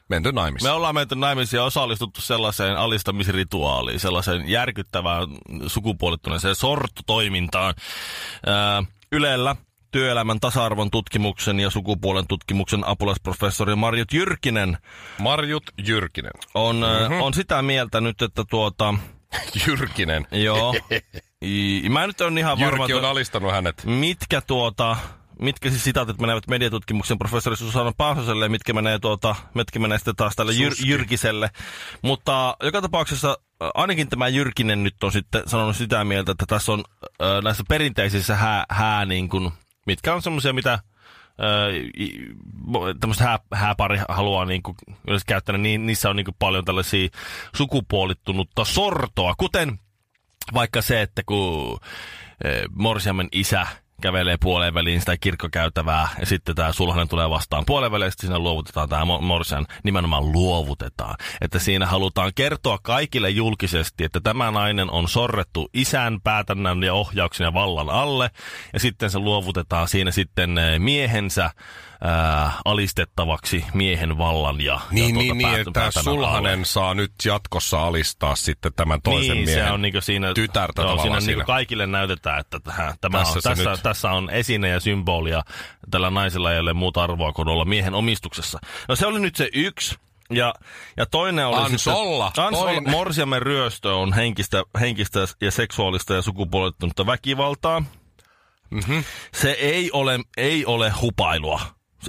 menty 0.10 0.32
naimisiin. 0.32 0.70
Me 0.70 0.74
ollaan 0.76 0.96
menty 0.96 1.16
naimisiin 1.16 1.58
ja 1.58 1.64
osallistuttu 1.64 2.22
sellaiseen 2.22 2.78
alistamisrituaaliin, 2.78 4.00
sellaiseen 4.00 4.50
järkyttävään 4.50 5.28
sukupuolittuneeseen 5.68 6.56
sortotoimintaan. 6.56 7.74
Ää, 8.46 8.84
Ylellä 9.12 9.56
työelämän 9.92 10.40
tasa-arvon 10.40 10.92
tutkimuksen 10.92 11.60
ja 11.60 11.70
sukupuolen 11.70 12.28
tutkimuksen 12.28 12.88
apulaisprofessori 12.88 13.76
Marjut 13.76 14.14
Jyrkinen 14.14 14.78
Marjut 15.20 15.64
Jyrkinen. 15.78 16.32
on, 16.54 16.76
mm-hmm. 16.76 17.22
on 17.22 17.34
sitä 17.34 17.62
mieltä 17.62 18.02
nyt, 18.02 18.22
että 18.22 18.44
tuota, 18.50 18.94
Jyrkinen. 19.68 20.28
joo, 20.32 20.76
I, 21.46 21.90
mä 21.90 22.08
nyt 22.08 22.22
on 22.22 22.38
ihan 22.38 22.60
varma, 22.60 22.84
Jyrki 22.84 22.94
on 22.94 23.06
alistanut 23.06 23.52
hänet. 23.52 23.84
mitkä 23.86 24.42
tuota, 24.42 24.98
mitkä 25.40 25.70
siis 25.70 25.84
sitaatit 25.84 26.22
menevät 26.22 26.48
mediatutkimuksen 26.48 27.18
professori 27.20 27.58
Susanna 27.58 27.92
Paasoselle 27.98 28.46
ja 28.46 28.50
mitkä 28.50 28.74
menee, 28.74 29.00
tuota, 29.00 29.36
mitkä 29.54 29.80
menee 29.80 29.98
sitten 29.98 30.16
taas 30.16 30.36
tälle 30.36 30.54
Jyr. 30.54 30.74
Jyrkiselle. 30.86 31.50
Mutta 32.02 32.58
joka 32.64 32.82
tapauksessa 32.82 33.38
ä, 33.64 33.72
ainakin 33.74 34.10
tämä 34.10 34.28
Jyrkinen 34.28 34.84
nyt 34.84 35.04
on 35.04 35.12
sitten 35.12 35.44
sanonut 35.46 35.76
sitä 35.76 36.04
mieltä, 36.04 36.32
että 36.32 36.46
tässä 36.48 36.72
on 36.72 36.84
äh, 37.02 37.44
näissä 37.44 37.64
perinteisissä 37.70 38.36
hää, 38.36 38.66
hää 38.70 39.06
niin 39.06 39.30
kuin, 39.30 39.52
mitkä 39.86 40.14
on 40.14 40.22
semmoisia, 40.22 40.54
mitä 40.54 40.74
äh, 40.74 40.80
tämmöistä 43.00 43.24
hää, 43.24 43.40
hääpari 43.54 44.00
haluaa 44.10 44.46
niin 44.46 44.64
kuin, 44.64 44.76
yleensä 45.08 45.26
käyttää, 45.28 45.58
niin 45.58 45.86
niissä 45.86 46.10
on 46.10 46.16
niin 46.16 46.26
kuin 46.26 46.36
paljon 46.40 46.66
tällaisia 46.66 47.10
sukupuolittunutta 47.56 48.66
sortoa, 48.66 49.34
kuten 49.38 49.80
vaikka 50.54 50.82
se, 50.82 51.02
että 51.02 51.22
kun 51.26 51.80
Morsiamen 52.76 53.28
isä 53.32 53.68
kävelee 54.00 54.38
puoleen 54.42 54.74
väliin 54.74 55.00
sitä 55.00 55.18
kirkkokäytävää 55.18 56.10
ja 56.20 56.26
sitten 56.26 56.56
tämä 56.56 56.72
sulhanen 56.72 57.08
tulee 57.08 57.30
vastaan 57.30 57.64
puoleen 57.66 57.92
väliin 57.92 58.08
ja 58.08 58.12
siinä 58.18 58.40
luovutetaan 58.40 58.90
tämä 58.90 59.04
Mo- 59.04 59.22
Morsian, 59.22 59.66
nimenomaan 59.84 60.32
luovutetaan. 60.32 61.16
Että 61.42 61.60
siinä 61.60 61.86
halutaan 61.86 62.32
kertoa 62.36 62.78
kaikille 62.84 63.30
julkisesti, 63.30 64.04
että 64.04 64.20
tämä 64.20 64.52
nainen 64.52 64.92
on 64.92 65.08
sorrettu 65.08 65.70
isän 65.74 66.22
päätännän 66.22 66.84
ja 66.84 66.94
ohjauksen 66.94 67.46
ja 67.46 67.54
vallan 67.54 67.90
alle 67.90 68.32
ja 68.74 68.80
sitten 68.80 69.10
se 69.10 69.20
luovutetaan 69.20 69.88
siinä 69.88 70.12
sitten 70.12 70.58
eh, 70.58 70.80
miehensä 70.80 71.52
ää, 72.04 72.52
alistettavaksi 72.66 73.66
miehen 73.74 74.18
vallan 74.18 74.62
ja, 74.62 74.80
Niin, 74.92 75.04
ja 75.08 75.14
tuota 75.14 75.24
niin, 75.24 75.38
niin, 75.38 75.48
päätän- 75.48 75.60
että 75.62 75.72
päätännän 75.80 76.14
alle. 76.14 76.26
sulhanen 76.26 76.66
saa 76.66 76.94
nyt 76.94 77.12
jatkossa 77.26 77.84
alistaa 77.88 78.36
sitten 78.36 78.74
tämän 78.76 79.02
toisen 79.02 79.36
niin, 79.36 79.46
miehen 79.46 79.66
se 79.66 79.72
on 79.72 79.82
niinku 79.82 80.02
siinä, 80.02 80.34
tytärtä 80.34 80.82
joo, 80.82 81.02
siinä, 81.02 81.20
siinä. 81.20 81.32
Niinku 81.36 81.46
kaikille 81.48 81.88
näytetään, 81.88 82.40
että 82.40 82.60
tähän, 82.60 82.94
tämä 83.02 83.18
Tässä 83.18 83.36
on, 83.40 83.42
tässä, 83.44 83.70
nyt. 83.72 83.80
tässä 83.84 84.12
on 84.12 84.30
esine 84.30 84.68
ja 84.70 84.80
symbolia. 84.80 85.44
Tällä 85.92 86.10
naisella 86.10 86.54
ei 86.54 86.60
ole 86.60 86.74
muuta 86.74 87.04
arvoa 87.04 87.34
kuin 87.34 87.48
olla 87.48 87.66
miehen 87.66 87.94
omistuksessa. 87.96 88.60
No 88.88 88.96
se 88.96 89.06
oli 89.06 89.20
nyt 89.20 89.36
se 89.36 89.50
yksi. 89.54 89.96
Ja, 90.34 90.54
ja 90.98 91.06
toinen 91.06 91.48
oli 91.48 91.56
Ansolla. 91.56 92.26
sitten... 92.28 92.44
Ansolla. 92.44 92.72
Toinen. 92.72 92.92
Morsiamen 92.92 93.42
ryöstö 93.42 93.96
on 93.96 94.14
henkistä, 94.14 94.64
henkistä 94.80 95.20
ja 95.42 95.52
seksuaalista 95.52 96.14
ja 96.14 96.22
sukupuolittunutta 96.22 97.06
väkivaltaa. 97.06 97.84
Mhm. 98.72 99.00
Se 99.34 99.52
ei 99.52 99.92
ole, 99.92 100.20
ei 100.38 100.66
ole 100.66 100.90
hupailua, 101.02 101.62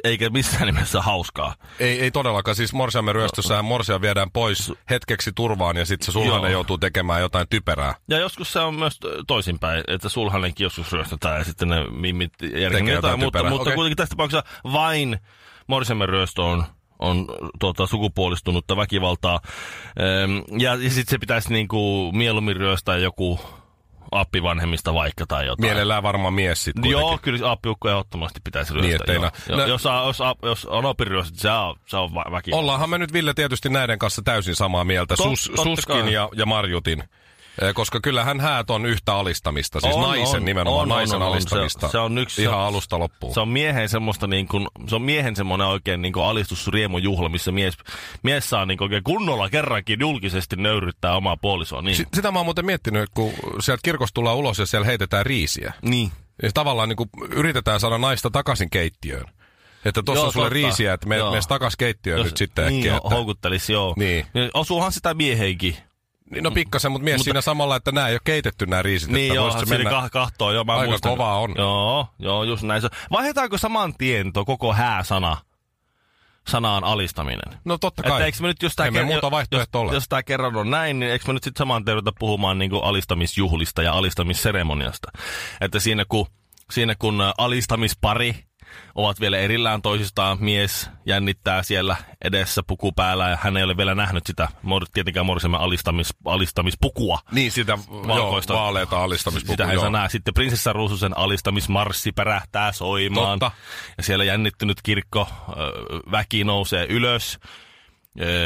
eikä 0.04 0.30
missään 0.30 0.66
nimessä 0.66 1.02
hauskaa. 1.02 1.54
Ei, 1.78 2.00
ei 2.00 2.11
todellakaan. 2.11 2.54
Siis 2.54 2.73
Morsiamen 2.73 3.14
ryöstössähän 3.14 3.64
Morsia 3.64 4.00
viedään 4.00 4.30
pois 4.30 4.73
hetkeksi 4.90 5.32
turvaan 5.35 5.76
ja 5.76 5.87
sitten 5.87 6.06
se 6.06 6.12
sulhanen 6.12 6.50
Joo. 6.50 6.59
joutuu 6.59 6.78
tekemään 6.78 7.20
jotain 7.20 7.47
typerää. 7.50 7.94
Ja 8.09 8.18
joskus 8.18 8.52
se 8.52 8.61
on 8.61 8.75
myös 8.75 8.99
toisinpäin, 9.26 9.85
että 9.88 10.09
sulhanenkin 10.09 10.64
joskus 10.64 10.92
ryöstetään 10.92 11.38
ja 11.38 11.44
sitten 11.44 11.68
ne 11.68 11.87
mimmit 11.90 12.32
järkevät 12.42 12.88
jotain 12.88 12.90
jotain, 12.94 13.18
mutta, 13.18 13.42
mutta 13.42 13.62
okei. 13.62 13.75
kuitenkin 13.75 13.97
tässä 13.97 14.11
tapauksessa 14.11 14.44
vain 14.73 15.18
morsiamen 15.66 16.09
ryöstö 16.09 16.42
on, 16.42 16.64
on 16.99 17.26
tuota, 17.59 17.87
sukupuolistunutta 17.87 18.76
väkivaltaa. 18.76 19.40
Ehm, 19.97 20.61
ja, 20.61 20.75
ja 20.75 20.90
sitten 20.90 21.11
se 21.11 21.18
pitäisi 21.18 21.52
niinku 21.52 22.12
mieluummin 22.12 22.56
ryöstää 22.56 22.97
joku 22.97 23.40
appivanhemmista 24.12 24.95
vaikka 24.95 25.25
tai 25.29 25.47
jotain. 25.47 25.67
Mielellään 25.67 26.02
varmaan 26.02 26.35
mies 26.35 26.64
sitten 26.64 26.90
Joo, 26.90 27.19
kyllä 27.23 27.50
appiukko 27.50 27.88
ehdottomasti 27.88 28.40
pitäisi 28.45 28.75
ryöstää. 28.75 28.95
ettei 28.97 29.14
joo. 29.14 29.57
nä- 29.57 29.67
jos, 29.67 29.85
jos, 30.07 30.19
jos 30.43 30.64
on 30.67 30.85
oppiryöstö, 30.85 31.38
se 31.40 31.50
on, 31.50 31.76
se 31.87 31.97
on 31.97 32.14
va- 32.14 32.25
väkivaltaa. 32.33 32.61
Ollaanhan 32.61 32.90
me 32.90 32.99
nyt 32.99 33.12
Ville 33.12 33.35
tietysti 33.35 33.69
näiden 33.69 33.99
kanssa 33.99 34.23
täysin 34.23 34.55
samaa 34.57 34.85
mieltä, 34.85 35.14
Tot- 35.14 35.23
Sus, 35.23 35.52
Suskin 35.62 35.97
kai. 36.02 36.12
ja, 36.12 36.29
ja 36.35 36.47
Marjutin. 36.47 37.05
Koska 37.75 38.00
kyllähän 38.00 38.40
häät 38.40 38.71
on 38.71 38.87
yhtä 38.87 39.14
alistamista, 39.14 39.80
siis 39.80 39.95
On, 39.95 40.02
naisen 40.02 40.37
on, 40.40 40.45
nimenomaan, 40.45 40.83
on, 40.83 40.88
naisen 40.88 41.16
on, 41.16 41.23
on. 41.23 41.28
alistamista. 41.28 41.87
Se- 41.88 41.92
se 41.92 41.99
on 41.99 42.19
yksi- 42.19 42.42
Ihan 42.42 42.54
se- 42.54 42.61
alusta 42.61 42.99
loppuun. 42.99 43.35
Se 43.35 43.40
on 43.40 43.49
miehen 43.49 43.88
semmoista 43.88 44.26
niin 44.26 44.49
kuin, 44.49 44.66
se 44.88 44.95
on 44.95 45.02
miehen 45.02 45.37
semmoinen 45.37 45.66
oikein 45.66 46.02
niin 46.02 46.12
kuin 46.12 46.25
alistusriemujuhla, 46.25 47.28
missä 47.28 47.52
mies, 47.52 47.75
mies 48.23 48.50
saa 48.50 48.66
niin 48.66 48.78
kuin 48.78 48.87
oikein 48.87 49.04
kunnolla 49.04 49.50
kerrankin 49.50 50.00
julkisesti 50.00 50.57
nöyryttää 50.57 51.16
omaa 51.16 51.37
puolisoa. 51.37 51.83
Niin. 51.83 51.97
Si- 51.97 52.07
sitä 52.14 52.30
mä 52.30 52.38
oon 52.38 52.47
muuten 52.47 52.66
miettinyt, 52.66 53.11
kun 53.14 53.33
sieltä 53.61 53.80
kirkosta 53.85 54.14
tullaan 54.14 54.37
ulos 54.37 54.59
ja 54.59 54.66
siellä 54.66 54.87
heitetään 54.87 55.26
riisiä. 55.26 55.73
niin. 55.83 56.12
Ja 56.42 56.50
tavallaan 56.54 56.88
niin 56.88 56.97
kuin 56.97 57.11
yritetään 57.30 57.80
saada 57.80 57.99
naista 57.99 58.30
takaisin 58.30 58.71
keittiöön. 58.71 59.25
Että 59.85 60.02
tuossa 60.02 60.26
on 60.26 60.33
sulle 60.33 60.47
totta. 60.47 60.54
riisiä, 60.54 60.92
että 60.95 61.07
me, 61.09 61.23
menes 61.30 61.47
takas 61.47 61.76
keittiöön 61.76 62.23
nyt 62.25 62.37
sitten 62.37 62.66
niin, 62.66 62.78
äkkiä. 62.78 62.92
ho- 62.92 62.97
Että, 62.97 63.14
houkuttelisi, 63.14 63.73
joo. 63.73 63.95
Niin. 63.97 64.26
Osuuhan 64.54 64.92
sitä 64.92 65.14
mieheinkin. 65.14 65.76
Niin, 66.30 66.44
no 66.44 66.50
pikkasen, 66.50 66.92
mutta 66.92 67.04
mies 67.04 67.14
Mutta- 67.18 67.25
siinä 67.25 67.40
samalla, 67.40 67.76
että 67.76 67.92
nämä 67.92 68.08
ei 68.08 68.14
ole 68.14 68.20
keitetty 68.25 68.66
nämä 68.66 68.82
riisit. 68.82 69.08
Niin 69.10 69.25
että 69.26 69.34
joo, 69.34 69.50
siinä 69.50 69.66
mennä- 69.84 69.90
kah- 69.90 70.10
kahtoo, 70.10 70.52
joo, 70.52 70.64
mä 70.64 70.75
Aika 70.75 70.87
muistan. 70.90 71.10
kovaa 71.12 71.38
on. 71.38 71.54
Joo, 71.58 72.06
joo, 72.18 72.44
just 72.44 72.62
näin. 72.62 72.82
se. 72.82 72.88
Vaihdetaanko 73.10 73.58
saman 73.58 73.94
tien 73.99 74.32
tuo 74.32 74.44
koko 74.44 74.72
hääsana 74.72 75.37
sanaan 76.49 76.84
alistaminen. 76.84 77.58
No 77.64 77.78
totta 77.78 78.02
Että 78.02 78.10
kai. 78.10 78.22
eikö 78.22 78.38
me 78.40 78.49
nyt, 78.49 78.62
jos 78.62 78.72
Ei 78.84 78.90
me 78.90 79.00
ker- 79.00 79.04
muuta 79.04 79.30
jos, 79.30 79.68
ole. 79.75 79.92
jos 79.94 80.08
tää 80.08 80.22
kerran 80.22 80.56
on 80.56 80.70
näin, 80.70 81.00
niin 81.00 81.12
eikö 81.12 81.25
me 81.26 81.32
nyt 81.32 81.42
sitten 81.44 81.58
saman 81.58 81.84
tien 81.84 82.12
puhumaan 82.18 82.58
niin 82.58 82.70
kuin 82.70 82.84
alistamisjuhlista 82.84 83.82
ja 83.82 83.92
alistamisseremoniasta. 83.92 85.08
Että 85.60 85.80
siinä 85.80 86.04
kun, 86.08 86.26
siinä 86.70 86.94
kun 86.99 87.22
alistamispari 87.38 88.44
ovat 88.95 89.21
vielä 89.21 89.39
erillään 89.39 89.83
toisistaan, 89.83 90.39
mies 90.41 90.91
jännittää 91.07 91.62
siellä 91.62 91.97
edessä 92.25 92.62
puku 92.62 92.93
päällä 92.93 93.29
ja 93.29 93.39
hän 93.41 93.57
ei 93.57 93.65
ole 93.65 93.77
vielä 93.77 93.95
nähnyt 93.95 94.27
sitä, 94.27 94.49
tietenkään 94.93 95.27
Morsiamme 95.27 95.59
alistamis, 95.59 96.15
alistamispukua. 96.25 97.19
Niin 97.33 97.53
sitä 97.53 97.79
Valkoista. 97.79 98.53
joo, 98.53 98.62
vaaleita 98.62 99.03
alistamispukua. 99.03 99.53
Sitä 99.53 99.65
ei 99.65 99.75
joo. 99.75 99.81
saa 99.81 99.91
nähdä. 99.91 100.09
Sitten 100.09 100.35
prinsessa 100.35 100.73
Ruususen 100.73 101.19
alistamismarssi 101.19 102.12
pärähtää 102.12 102.73
soimaan. 102.73 103.39
Totta. 103.39 103.57
Ja 103.97 104.03
siellä 104.03 104.25
jännittynyt 104.25 104.79
kirkko, 104.83 105.29
väki 106.11 106.45
nousee 106.45 106.87
ylös. 106.87 107.39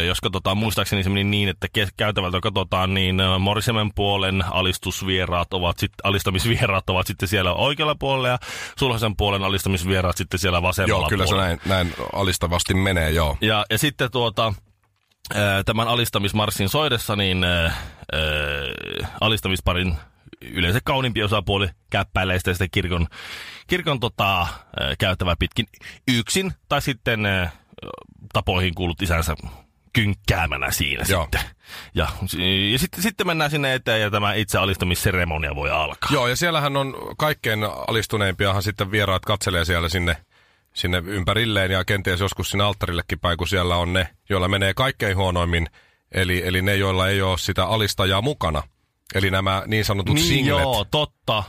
Jos 0.07 0.21
katsotaan, 0.21 0.57
muistaakseni 0.57 1.03
se 1.03 1.09
meni 1.11 1.25
niin, 1.25 1.49
että 1.49 1.67
käytävältä 1.97 2.41
katsotaan, 2.41 2.95
niin 2.95 3.21
ö, 3.21 3.39
Morsiamen 3.39 3.91
puolen 3.95 4.45
alistusvieraat 4.51 5.55
ovat 5.55 5.79
sit, 5.79 5.93
alistamisvieraat 6.05 6.91
ovat 6.91 7.07
sitten 7.07 7.29
siellä 7.29 7.53
oikealla 7.53 7.95
puolella 7.95 8.29
ja 8.29 8.39
Sulhasen 8.79 9.17
puolen 9.17 9.43
alistamisvieraat 9.43 10.17
sitten 10.17 10.41
siellä 10.41 10.63
vasemmalla 10.63 11.03
Joo, 11.03 11.09
kyllä 11.09 11.27
se 11.27 11.31
puolella. 11.31 11.47
näin, 11.47 11.61
näin 11.67 11.95
alistavasti 12.13 12.75
menee, 12.75 13.11
joo. 13.11 13.37
Ja, 13.41 13.65
ja 13.71 13.79
sitten 13.79 14.11
tuota, 14.11 14.55
ää, 15.35 15.65
tämän 15.65 15.89
alistamismarssin 15.89 16.69
soidessa, 16.69 17.17
niin 17.17 17.45
ää, 17.45 17.63
ää, 17.65 17.73
alistamisparin 19.21 19.97
yleensä 20.43 20.81
kauniimpi 20.85 21.23
osapuoli 21.23 21.69
käppäilee 21.91 22.39
sitten, 22.39 22.55
sitten 22.55 22.71
kirkon, 22.71 23.07
kirkon 23.67 24.01
tota, 24.01 24.47
käytävä 24.99 25.37
pitkin 25.39 25.67
yksin, 26.09 26.53
tai 26.69 26.83
sitten 26.83 27.27
tapoihin 28.35 28.75
kuulut 28.75 29.03
isänsä 29.03 29.35
kynkkäämänä 29.93 30.71
siinä 30.71 31.05
Joo. 31.09 31.23
sitten. 31.23 31.41
Ja, 31.95 32.09
ja 32.73 32.79
sitten, 32.79 33.03
sitten 33.03 33.27
mennään 33.27 33.51
sinne 33.51 33.75
eteen 33.75 34.01
ja 34.01 34.11
tämä 34.11 34.35
itse 34.35 34.59
alistamisseremonia 34.59 35.55
voi 35.55 35.71
alkaa. 35.71 36.11
Joo, 36.13 36.29
ja 36.29 36.37
siellähän 36.37 36.77
on 36.77 36.95
kaikkein 37.19 37.61
alistuneimpiahan 37.89 38.63
sitten 38.63 38.91
vieraat 38.91 39.25
katselee 39.25 39.65
siellä 39.65 39.89
sinne, 39.89 40.17
sinne 40.75 41.03
ympärilleen 41.07 41.71
ja 41.71 41.85
kenties 41.85 42.21
joskus 42.21 42.51
sinne 42.51 42.65
alttarillekin 42.65 43.21
päin, 43.21 43.39
kun 43.39 43.49
siellä 43.49 43.77
on 43.77 43.93
ne, 43.93 44.09
joilla 44.29 44.49
menee 44.49 44.75
kaikkein 44.75 45.17
huonoimmin, 45.17 45.67
eli, 46.13 46.43
eli 46.47 46.63
ne, 46.63 46.77
joilla 46.77 47.09
ei 47.09 47.23
ole 47.23 47.39
sitä 47.39 47.67
alistajaa 47.67 48.23
mukana. 48.23 48.63
Eli 49.15 49.31
nämä 49.31 49.63
niin 49.67 49.85
sanotut 49.85 50.15
Niin 50.15 50.27
singlet, 50.27 50.63
joo, 50.63 50.85
totta. 50.91 51.45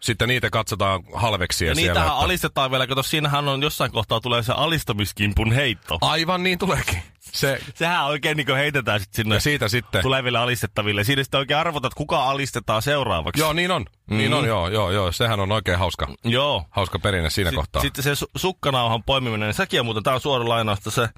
Sitten 0.00 0.28
niitä 0.28 0.50
katsotaan 0.50 1.02
halveksi 1.14 1.64
Ja 1.66 1.74
siellä. 1.74 1.88
niitähän 1.88 2.08
että- 2.12 2.24
alistetaan 2.24 2.70
vielä, 2.70 2.86
kato 2.86 3.02
siinähän 3.02 3.48
on 3.48 3.62
jossain 3.62 3.92
kohtaa 3.92 4.20
tulee 4.20 4.42
se 4.42 4.52
alistamiskimpun 4.52 5.52
heitto. 5.52 5.98
Aivan 6.00 6.42
niin 6.42 6.58
tuleekin. 6.58 7.02
Se, 7.20 7.60
Sehän 7.74 8.04
oikein 8.06 8.36
niin 8.36 8.56
heitetään 8.56 9.00
sit 9.00 9.14
sinne 9.14 9.34
ja 9.34 9.40
siitä 9.40 9.68
sitten. 9.68 10.02
tuleville 10.02 10.38
alistettaville. 10.38 11.04
Siinä 11.04 11.22
sitten 11.22 11.38
oikein 11.38 11.60
arvotat, 11.60 11.94
kuka 11.94 12.24
alistetaan 12.24 12.82
seuraavaksi. 12.82 13.40
Joo, 13.42 13.52
niin 13.52 13.70
on. 13.70 13.84
Mm. 14.10 14.16
Niin 14.16 14.34
on, 14.34 14.44
joo, 14.46 14.68
joo, 14.68 14.90
joo. 14.90 15.12
Sehän 15.12 15.40
on 15.40 15.52
oikein 15.52 15.78
hauska, 15.78 16.08
Joo. 16.24 16.64
hauska 16.70 16.98
perinne 16.98 17.30
siinä 17.30 17.50
Sit- 17.50 17.56
kohtaa. 17.56 17.82
Sitten 17.82 18.04
se 18.04 18.12
su- 18.12 18.30
sukkanauhan 18.36 19.02
poimiminen, 19.04 19.46
niin 19.46 19.54
sekin 19.54 19.80
on 19.80 19.86
muuten, 19.86 20.02
tämä 20.02 20.14
on 20.14 20.20
suora 20.20 20.48
lainausta, 20.48 20.90
se, 20.90 21.08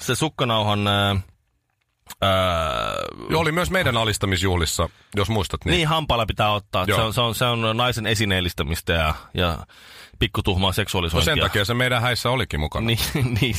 se 0.00 0.14
sukkanauhan... 0.14 0.88
Ää, 0.88 1.16
ää, 2.20 2.94
Joo, 3.30 3.40
oli 3.40 3.52
myös 3.52 3.70
meidän 3.70 3.96
alistamisjuhlissa, 3.96 4.88
jos 5.16 5.28
muistat. 5.28 5.64
Niin. 5.64 5.72
niin 5.72 5.88
hampailla 5.88 6.26
pitää 6.26 6.52
ottaa. 6.52 6.86
Se 6.86 6.94
on, 6.94 7.14
se, 7.14 7.20
on, 7.20 7.34
se 7.34 7.44
on 7.44 7.76
naisen 7.76 8.06
esineellistämistä 8.06 8.92
ja, 8.92 9.14
ja 9.34 9.58
pikkutuhmaa 10.18 10.68
No 10.68 10.72
seksuaalisointia. 10.72 11.34
sen 11.34 11.42
takia 11.42 11.64
se 11.64 11.74
meidän 11.74 12.02
häissä 12.02 12.30
olikin 12.30 12.60
mukana. 12.60 12.86
Niin, 12.86 12.98
niin. 13.40 13.54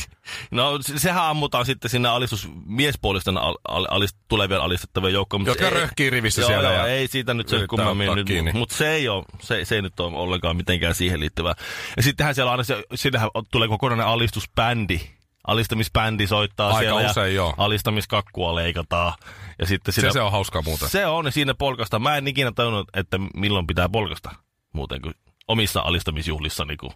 No 0.50 0.78
se- 0.82 0.98
sehän 0.98 1.24
ammutaan 1.24 1.66
sitten 1.66 1.90
sinne 1.90 2.08
alistus, 2.08 2.48
miespuolisten 2.66 3.38
al, 3.38 3.54
al, 3.68 3.86
alist, 3.90 4.16
tulevien 4.28 4.60
alistettavien 4.60 5.12
joukkoon. 5.14 5.46
Jotka 5.46 5.64
ei- 5.64 5.70
röhkii 5.70 6.10
rivissä 6.10 6.40
joo, 6.42 6.48
siellä 6.48 6.72
Joo, 6.72 6.86
ei 6.86 7.08
siitä 7.08 7.34
nyt 7.34 7.48
se 7.48 7.66
kummemmin 7.66 8.08
nyt, 8.14 8.54
mutta 8.54 8.76
se 8.76 8.90
ei, 8.90 9.08
ole, 9.08 9.24
se, 9.40 9.64
se 9.64 9.74
ei 9.74 9.82
nyt 9.82 10.00
ole 10.00 10.16
ollenkaan 10.16 10.56
mitenkään 10.56 10.94
siihen 10.94 11.20
liittyvää. 11.20 11.54
Ja 11.96 12.02
sittenhän 12.02 12.34
siellä 12.34 12.50
aina 12.50 12.62
se, 12.64 12.84
siinähän 12.94 13.30
tulee 13.52 13.68
kokonainen 13.68 14.06
alistusbändi. 14.06 15.00
Alistamisbändi 15.46 16.26
soittaa 16.26 16.68
Aika 16.68 16.78
siellä 16.80 17.10
usein, 17.10 17.26
ja 17.26 17.32
joo. 17.36 17.54
alistamiskakkua 17.56 18.54
leikataan. 18.54 19.12
Ja 19.58 19.66
sitten 19.66 19.94
se, 19.94 20.00
siinä, 20.00 20.12
se 20.12 20.20
on 20.20 20.32
hauskaa 20.32 20.62
muuten. 20.62 20.88
se 20.88 21.06
on, 21.06 21.24
ja 21.26 21.30
siinä 21.32 21.54
polkasta. 21.54 21.98
Mä 21.98 22.16
en 22.16 22.28
ikinä 22.28 22.52
tajunnut, 22.52 22.88
että 22.94 23.18
milloin 23.36 23.66
pitää 23.66 23.88
polkasta 23.88 24.30
muuten 24.72 25.02
kuin 25.02 25.14
omissa 25.48 25.80
alistamisjuhlissa, 25.80 26.64
niin 26.64 26.78
kuin, 26.78 26.92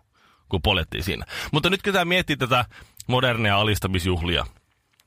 kun 0.49 0.63
polettiin 0.63 1.05
siinä. 1.05 1.27
Mutta 1.53 1.71
nyt 1.71 1.83
kun 1.83 1.93
tämä 1.93 2.05
miettii 2.05 2.37
tätä 2.37 2.65
modernia 3.07 3.57
alistamisjuhlia 3.59 4.47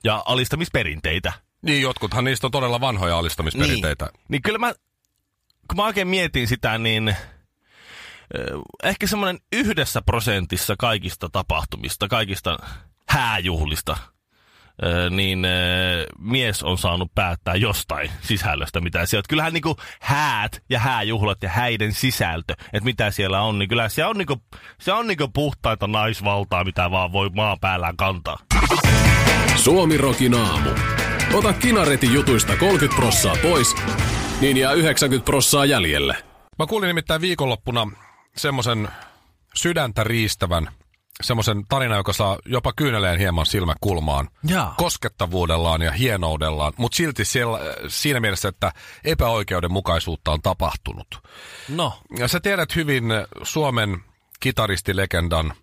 ja 0.03 0.23
alistamisperinteitä, 0.25 1.33
Niin, 1.61 1.81
jotkuthan 1.81 2.23
niistä 2.23 2.47
on 2.47 2.51
todella 2.51 2.81
vanhoja 2.81 3.17
alistamisperinteitä. 3.17 4.05
niin, 4.05 4.23
niin 4.29 4.41
kyllä 4.41 4.57
mä, 4.57 4.73
kun 5.67 5.75
mä 5.77 5.85
oikein 5.85 6.07
mietin 6.07 6.47
sitä, 6.47 6.77
niin 6.77 7.09
ö, 7.09 8.59
ehkä 8.83 9.07
semmoinen 9.07 9.39
yhdessä 9.53 10.01
prosentissa 10.01 10.75
kaikista 10.79 11.29
tapahtumista, 11.29 12.07
kaikista 12.07 12.57
hääjuhlista, 13.09 13.97
niin 15.09 15.47
mies 16.19 16.63
on 16.63 16.77
saanut 16.77 17.11
päättää 17.15 17.55
jostain 17.55 18.11
sisällöstä, 18.21 18.81
mitä 18.81 19.05
siellä 19.05 19.21
on. 19.21 19.29
Kyllähän 19.29 19.53
niinku 19.53 19.77
häät 20.01 20.63
ja 20.69 20.79
hääjuhlat 20.79 21.43
ja 21.43 21.49
häiden 21.49 21.93
sisältö, 21.93 22.53
että 22.53 22.83
mitä 22.83 23.11
siellä 23.11 23.41
on, 23.41 23.59
niin 23.59 23.69
kyllä 23.69 23.89
se 23.89 24.05
on 24.05 24.17
niinku, 24.17 24.41
se 24.81 24.93
on 24.93 25.07
niinku 25.07 25.27
puhtaita 25.27 25.87
naisvaltaa, 25.87 26.63
mitä 26.63 26.91
vaan 26.91 27.11
voi 27.11 27.29
maan 27.29 27.57
päällään 27.61 27.97
kantaa. 27.97 28.37
Suomi 29.55 29.97
Rokin 29.97 30.33
aamu. 30.33 30.69
Ota 31.33 31.53
kinaretin 31.53 32.13
jutuista 32.13 32.57
30 32.57 33.01
prossaa 33.01 33.35
pois, 33.41 33.75
niin 34.41 34.57
jää 34.57 34.71
90 34.73 35.25
prossaa 35.25 35.65
jäljelle. 35.65 36.15
Mä 36.59 36.65
kuulin 36.65 36.87
nimittäin 36.87 37.21
viikonloppuna 37.21 37.87
semmoisen 38.35 38.87
sydäntä 39.55 40.03
riistävän, 40.03 40.69
semmoisen 41.23 41.63
tarinan, 41.69 41.97
joka 41.97 42.13
saa 42.13 42.37
jopa 42.45 42.73
kyyneleen 42.75 43.19
hieman 43.19 43.45
silmäkulmaan. 43.45 44.29
Jaa. 44.43 44.73
Koskettavuudellaan 44.77 45.81
ja 45.81 45.91
hienoudellaan, 45.91 46.73
mutta 46.77 46.95
silti 46.95 47.25
siellä, 47.25 47.59
siinä 47.87 48.19
mielessä, 48.19 48.49
että 48.49 48.71
epäoikeudenmukaisuutta 49.03 50.31
on 50.31 50.41
tapahtunut. 50.41 51.07
No, 51.69 51.93
Ja 52.17 52.27
sä 52.27 52.39
tiedät 52.39 52.75
hyvin 52.75 53.03
Suomen 53.43 53.97
kitaristilegendan 54.39 55.53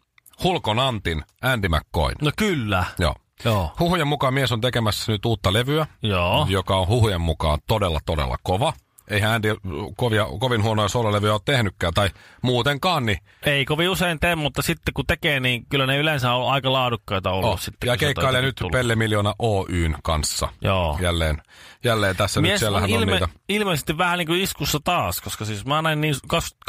Hulkon 0.42 0.78
Antin 0.78 1.22
Andy 1.42 1.68
McCoyn. 1.68 2.14
no 2.22 2.30
kyllä. 2.36 2.84
Joo. 2.98 3.14
Joo. 3.44 3.72
Huhujen 3.80 4.08
mukaan 4.08 4.34
mies 4.34 4.52
on 4.52 4.60
tekemässä 4.60 5.12
nyt 5.12 5.24
uutta 5.26 5.52
levyä, 5.52 5.86
Joo. 6.02 6.46
joka 6.48 6.76
on 6.76 6.88
huhujen 6.88 7.20
mukaan 7.20 7.58
todella, 7.66 8.00
todella 8.06 8.36
kova. 8.42 8.72
Eihän 9.10 9.30
Andy 9.32 9.56
kovia, 9.96 10.26
kovin 10.40 10.62
huonoja 10.62 10.88
sololevyjä 10.88 11.32
ole 11.32 11.40
tehnytkään, 11.44 11.94
tai 11.94 12.10
muutenkaan, 12.42 13.06
niin 13.06 13.18
Ei 13.46 13.64
kovin 13.64 13.90
usein 13.90 14.20
tee, 14.20 14.34
mutta 14.36 14.62
sitten 14.62 14.94
kun 14.94 15.06
tekee, 15.06 15.40
niin 15.40 15.66
kyllä 15.68 15.86
ne 15.86 15.98
yleensä 15.98 16.32
on 16.32 16.52
aika 16.52 16.72
laadukkaita 16.72 17.30
ollut. 17.30 17.50
oh. 17.50 17.60
Sitten, 17.60 17.86
Ja 17.86 17.92
on 17.92 17.98
keikkailee 17.98 18.42
nyt 18.42 18.54
tullut. 18.56 18.72
Pelle 18.72 18.96
Miljoona 18.96 19.34
Oyn 19.38 19.96
kanssa. 20.02 20.48
Joo. 20.60 20.98
Jälleen, 21.00 21.42
jälleen 21.84 22.16
tässä 22.16 22.40
nyt 22.40 22.48
Mies 22.48 22.54
on, 22.54 22.58
siellähän 22.58 22.92
on 22.92 23.00
ilme, 23.00 23.12
niitä. 23.12 23.28
ilmeisesti 23.48 23.98
vähän 23.98 24.18
niin 24.18 24.26
kuin 24.26 24.40
iskussa 24.40 24.78
taas, 24.84 25.20
koska 25.20 25.44
siis 25.44 25.64
mä 25.66 25.82
näin 25.82 26.00
niin 26.00 26.14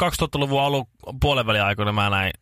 2000-luvun 0.02 0.62
alun 0.62 0.86
puolenvälin 1.20 1.62
aikoina 1.62 1.92
mä 1.92 2.10
näin 2.10 2.32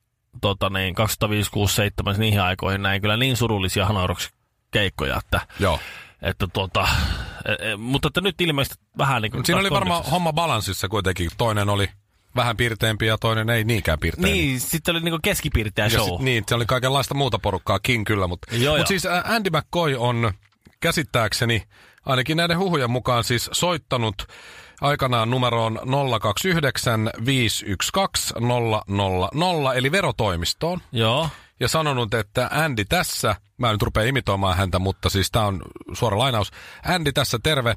tota 0.40 0.70
niin, 0.70 0.94
2005, 0.94 1.50
6, 1.50 1.74
7, 1.74 2.14
niihin 2.18 2.40
aikoihin 2.40 2.82
näin 2.82 3.00
kyllä 3.00 3.16
niin 3.16 3.36
surullisia 3.36 3.86
hanauroksi 3.86 4.30
keikkoja, 4.70 5.16
että, 5.18 5.40
Joo. 5.60 5.78
että 6.22 6.46
tota, 6.52 6.88
e, 7.33 7.33
mutta 7.78 8.08
että 8.08 8.20
nyt 8.20 8.40
ilmeisesti 8.40 8.84
vähän 8.98 9.22
niin 9.22 9.32
kuin 9.32 9.44
siinä 9.46 9.60
oli 9.60 9.70
varmaan 9.70 10.04
homma 10.04 10.32
balanssissa 10.32 10.88
kuitenkin. 10.88 11.30
Toinen 11.38 11.68
oli 11.68 11.88
vähän 12.36 12.56
pirteempi 12.56 13.06
ja 13.06 13.18
toinen 13.18 13.50
ei 13.50 13.64
niinkään 13.64 13.98
pirteempi. 13.98 14.32
Niin, 14.32 14.60
sitten 14.60 14.96
oli 14.96 15.02
niin 15.02 15.12
kuin 15.12 15.22
keskipiirteä 15.22 15.84
Ja 15.84 15.90
show. 15.90 16.08
sit, 16.08 16.18
niin, 16.18 16.44
se 16.48 16.54
oli 16.54 16.66
kaikenlaista 16.66 17.14
muuta 17.14 17.38
porukkaakin 17.38 18.04
kyllä, 18.04 18.26
mutta 18.26 18.52
mut 18.78 18.86
siis 18.86 19.06
Andy 19.24 19.50
McCoy 19.50 19.96
on 19.98 20.32
käsittääkseni 20.80 21.62
ainakin 22.06 22.36
näiden 22.36 22.58
huhujen 22.58 22.90
mukaan 22.90 23.24
siis 23.24 23.50
soittanut 23.52 24.14
aikanaan 24.80 25.30
numeroon 25.30 25.80
029 26.20 27.10
512 27.26 28.40
000 28.40 29.74
eli 29.74 29.92
verotoimistoon 29.92 30.80
Joo. 30.92 31.28
Ja 31.60 31.68
sanonut, 31.68 32.14
että 32.14 32.48
Andy 32.52 32.84
tässä, 32.84 33.36
mä 33.58 33.68
en 33.68 33.74
nyt 33.74 33.82
rupea 33.82 34.02
imitoimaan 34.02 34.56
häntä, 34.56 34.78
mutta 34.78 35.08
siis 35.08 35.30
tää 35.30 35.46
on 35.46 35.62
suora 35.92 36.18
lainaus, 36.18 36.50
Andy 36.86 37.12
tässä 37.12 37.38
terve, 37.42 37.74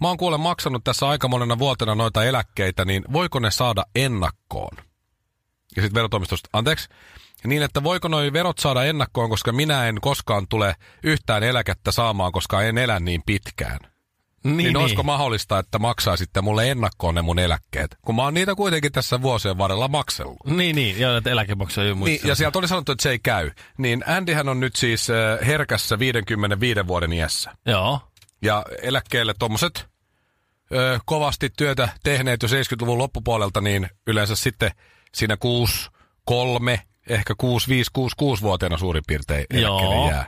mä 0.00 0.08
oon 0.08 0.16
kuule 0.16 0.38
maksanut 0.38 0.84
tässä 0.84 1.08
aika 1.08 1.28
monena 1.28 1.58
vuotena 1.58 1.94
noita 1.94 2.24
eläkkeitä, 2.24 2.84
niin 2.84 3.04
voiko 3.12 3.38
ne 3.38 3.50
saada 3.50 3.84
ennakkoon? 3.94 4.76
Ja 5.76 5.82
sitten 5.82 5.94
verotoimistosta, 5.94 6.48
anteeksi, 6.52 6.88
niin 7.44 7.62
että 7.62 7.82
voiko 7.82 8.08
noi 8.08 8.32
verot 8.32 8.58
saada 8.58 8.84
ennakkoon, 8.84 9.30
koska 9.30 9.52
minä 9.52 9.88
en 9.88 10.00
koskaan 10.00 10.48
tule 10.48 10.76
yhtään 11.04 11.42
eläkettä 11.42 11.92
saamaan, 11.92 12.32
koska 12.32 12.62
en 12.62 12.78
elä 12.78 13.00
niin 13.00 13.22
pitkään. 13.26 13.89
Niin, 14.44 14.56
niin, 14.56 14.66
niin, 14.66 14.76
olisiko 14.76 15.02
mahdollista, 15.02 15.58
että 15.58 15.78
maksaisitte 15.78 16.40
mulle 16.40 16.70
ennakkoon 16.70 17.14
ne 17.14 17.22
mun 17.22 17.38
eläkkeet? 17.38 17.96
Kun 18.02 18.14
mä 18.14 18.22
oon 18.22 18.34
niitä 18.34 18.54
kuitenkin 18.54 18.92
tässä 18.92 19.22
vuosien 19.22 19.58
varrella 19.58 19.88
maksellut. 19.88 20.36
Niin, 20.46 20.76
niin. 20.76 21.00
Joo, 21.00 21.16
että 21.16 21.30
eläkemaksuja 21.30 21.86
ei 21.86 21.94
Niin, 21.94 22.20
ja 22.24 22.34
sieltä 22.34 22.58
oli 22.58 22.68
sanottu, 22.68 22.92
että 22.92 23.02
se 23.02 23.10
ei 23.10 23.18
käy. 23.18 23.50
Niin 23.78 24.04
Andyhän 24.06 24.48
on 24.48 24.60
nyt 24.60 24.76
siis 24.76 25.10
äh, 25.10 25.46
herkässä 25.46 25.98
55 25.98 26.86
vuoden 26.86 27.12
iässä. 27.12 27.56
Joo. 27.66 28.00
Ja 28.42 28.64
eläkkeelle 28.82 29.34
tuommoiset 29.38 29.90
kovasti 31.04 31.50
työtä 31.56 31.88
tehneet 32.02 32.42
jo 32.42 32.48
70-luvun 32.48 32.98
loppupuolelta, 32.98 33.60
niin 33.60 33.90
yleensä 34.06 34.36
sitten 34.36 34.70
siinä 35.14 35.36
6, 35.36 35.90
3, 36.24 36.80
ehkä 37.08 37.34
6, 37.38 37.68
5, 37.68 37.90
6, 37.92 38.16
6-vuotiaana 38.22 38.78
suurin 38.78 39.02
piirtein 39.06 39.46
eläkkeelle 39.50 39.94
Joo. 39.94 40.10
jää. 40.10 40.26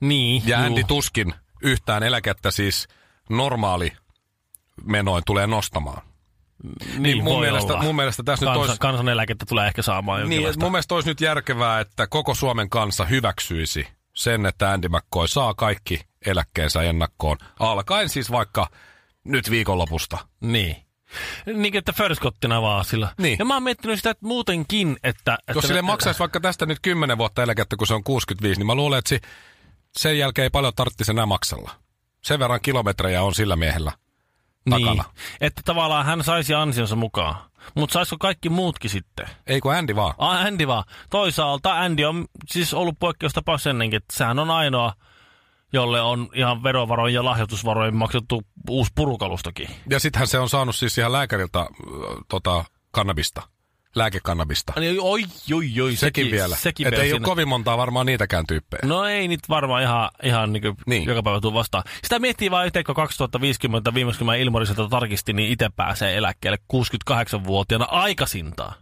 Niin, 0.00 0.42
Ja 0.46 0.58
juu. 0.58 0.66
Andy 0.66 0.84
tuskin 0.84 1.34
yhtään 1.62 2.02
eläkettä 2.02 2.50
siis 2.50 2.88
normaali 3.30 3.92
menoin 4.84 5.22
tulee 5.26 5.46
nostamaan. 5.46 6.02
niin 6.98 7.24
mun, 7.24 7.34
voi 7.34 7.46
mielestä, 7.46 7.72
olla. 7.72 7.82
mun 7.82 7.96
mielestä 7.96 8.22
tässä 8.22 8.44
nyt 8.44 8.48
Kansan, 8.48 8.68
olisi... 8.68 8.80
kansaneläkettä 8.80 9.46
tulee 9.48 9.66
ehkä 9.66 9.82
saamaan 9.82 10.28
Niin, 10.28 10.48
mun 10.60 10.72
mielestä 10.72 10.94
olisi 10.94 11.08
nyt 11.08 11.20
järkevää, 11.20 11.80
että 11.80 12.06
koko 12.06 12.34
Suomen 12.34 12.70
kansa 12.70 13.04
hyväksyisi 13.04 13.88
sen, 14.14 14.46
että 14.46 14.70
Andy 14.70 14.88
McCoy 14.88 15.28
saa 15.28 15.54
kaikki 15.54 16.00
eläkkeensä 16.26 16.82
ennakkoon. 16.82 17.38
Alkaen 17.60 18.08
siis 18.08 18.30
vaikka 18.30 18.66
nyt 19.24 19.50
viikonlopusta. 19.50 20.18
Niin. 20.40 20.76
Niin, 21.54 21.76
että 21.76 21.92
förskottina 21.92 22.62
vaan 22.62 22.84
sillä. 22.84 23.08
Niin. 23.18 23.36
Ja 23.38 23.44
mä 23.44 23.54
oon 23.54 23.62
miettinyt 23.62 23.96
sitä, 23.96 24.10
että 24.10 24.26
muutenkin, 24.26 24.96
että... 25.02 25.38
että 25.48 25.52
Jos 25.52 25.66
sille 25.66 25.82
maksaisi 25.82 26.20
vaikka 26.20 26.40
tästä 26.40 26.66
nyt 26.66 26.78
10 26.82 27.18
vuotta 27.18 27.42
eläkettä, 27.42 27.76
kun 27.76 27.86
se 27.86 27.94
on 27.94 28.04
65, 28.04 28.60
niin 28.60 28.66
mä 28.66 28.74
luulen, 28.74 28.98
että 28.98 29.08
se, 29.08 29.20
sen 29.98 30.18
jälkeen 30.18 30.44
ei 30.44 30.50
paljon 30.50 30.72
tarvitsisi 30.76 31.10
enää 31.10 31.26
maksella. 31.26 31.70
Sen 32.26 32.38
verran 32.38 32.60
kilometrejä 32.62 33.22
on 33.22 33.34
sillä 33.34 33.56
miehellä 33.56 33.92
takana. 34.70 34.92
Niin. 35.02 35.36
Että 35.40 35.62
tavallaan 35.64 36.06
hän 36.06 36.24
saisi 36.24 36.54
ansionsa 36.54 36.96
mukaan. 36.96 37.34
Mutta 37.74 37.92
saisiko 37.92 38.16
kaikki 38.18 38.48
muutkin 38.48 38.90
sitten? 38.90 39.28
Ei 39.46 39.60
kun 39.60 39.74
Andy 39.74 39.96
vaan. 39.96 40.14
Ah, 40.18 40.46
Andy 40.46 40.66
vaan. 40.66 40.84
Toisaalta 41.10 41.80
Andy 41.80 42.04
on 42.04 42.26
siis 42.48 42.74
ollut 42.74 42.98
poikkeustapaus 42.98 43.66
ennenkin, 43.66 43.96
että 43.96 44.16
sehän 44.16 44.38
on 44.38 44.50
ainoa, 44.50 44.92
jolle 45.72 46.00
on 46.00 46.28
ihan 46.34 46.62
verovaroin 46.62 47.14
ja 47.14 47.24
lahjoitusvaroin 47.24 47.96
maksettu 47.96 48.42
uusi 48.70 48.92
purukalustokin. 48.94 49.68
Ja 49.90 50.00
sittenhän 50.00 50.28
se 50.28 50.38
on 50.38 50.48
saanut 50.48 50.76
siis 50.76 50.98
ihan 50.98 51.12
lääkäriltä 51.12 51.60
äh, 51.60 51.68
tota, 52.28 52.64
kannabista. 52.90 53.42
Lääkekannabista. 53.96 54.72
Niin, 54.80 55.00
Oi, 55.00 55.24
oi, 55.54 55.80
oi. 55.82 55.96
Sekin, 55.96 56.30
vielä. 56.30 56.56
Sekin 56.56 56.86
Et 56.86 56.90
vielä 56.90 57.02
ei 57.02 57.12
ole 57.12 57.16
siinä. 57.18 57.24
kovin 57.24 57.48
montaa 57.48 57.78
varmaan 57.78 58.06
niitäkään 58.06 58.46
tyyppejä. 58.46 58.80
No 58.84 59.04
ei 59.04 59.28
niitä 59.28 59.46
varmaan 59.48 59.82
ihan, 59.82 60.10
ihan 60.22 60.52
niin 60.52 60.62
Niin. 60.86 61.04
joka 61.08 61.22
päivä 61.22 61.40
tuu 61.40 61.54
vastaan. 61.54 61.84
Sitä 62.02 62.18
miettii 62.18 62.50
vaan 62.50 62.66
itse, 62.66 62.84
kun 62.84 62.94
2050 62.94 63.94
viimeksi 63.94 64.18
kun 64.18 64.26
mä 64.26 64.34
Ilmariselta 64.34 64.88
tarkistin, 64.88 65.36
niin 65.36 65.52
itse 65.52 65.68
pääsee 65.76 66.16
eläkkeelle 66.16 66.58
68-vuotiaana 66.74 67.84
aikaisintaan. 67.84 68.74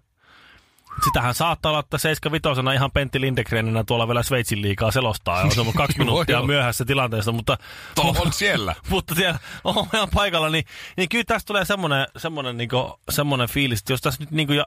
Sitähän 1.05 1.35
saattaa 1.35 1.71
olla, 1.71 1.81
että 1.81 1.99
75 1.99 2.61
ihan 2.75 2.91
Pentti 2.93 3.21
Lindegreninä 3.21 3.85
tuolla 3.85 4.09
vielä 4.09 4.23
Sveitsin 4.23 4.63
liikaa 4.63 4.91
selostaa. 4.91 5.39
Ja 5.39 5.45
on 5.45 5.51
semmoinen 5.51 5.77
kaksi 5.77 5.99
minuuttia 6.05 6.43
myöhässä 6.43 6.85
tilanteesta, 6.85 7.33
mutta, 7.33 7.59
on 7.99 8.33
siellä. 8.33 8.75
mutta 8.89 9.15
siellä 9.15 9.39
on 9.65 9.87
ihan 9.95 10.09
paikalla, 10.15 10.49
niin, 10.51 10.65
niin 10.97 11.09
kyllä 11.09 11.25
tästä 11.25 11.47
tulee 11.47 11.65
semmoinen, 11.65 12.07
semmoinen, 12.17 12.57
niin 12.57 12.69
semmoinen 13.11 13.49
fiilis, 13.49 13.79
että 13.79 13.93
jos 13.93 14.01
tässä 14.01 14.23
nyt 14.23 14.31
niin 14.31 14.49
ja, 14.53 14.65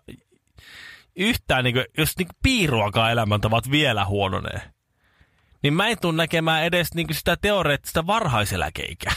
yhtään, 1.18 1.64
niin 1.64 1.74
kuin, 1.74 1.86
jos 1.98 2.18
niin 2.18 2.28
piiruakaan 2.44 3.12
elämäntavat 3.12 3.72
vielä 3.72 4.06
huononee, 4.06 4.62
niin 5.64 5.74
mä 5.74 5.88
en 5.88 5.98
tule 6.02 6.14
näkemään 6.14 6.64
edes 6.64 6.94
niin 6.94 7.08
sitä 7.12 7.38
teoreettista 7.42 8.08
varhaiseläkeikää. 8.08 9.14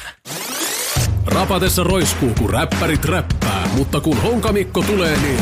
Rapatessa 1.27 1.85
roiskuu, 1.85 2.35
kun 2.39 2.51
räppärit 2.51 3.05
räppää, 3.05 3.69
mutta 3.77 4.01
kun 4.01 4.23
Honkamikko 4.23 4.83
tulee, 4.83 5.17
niin 5.21 5.41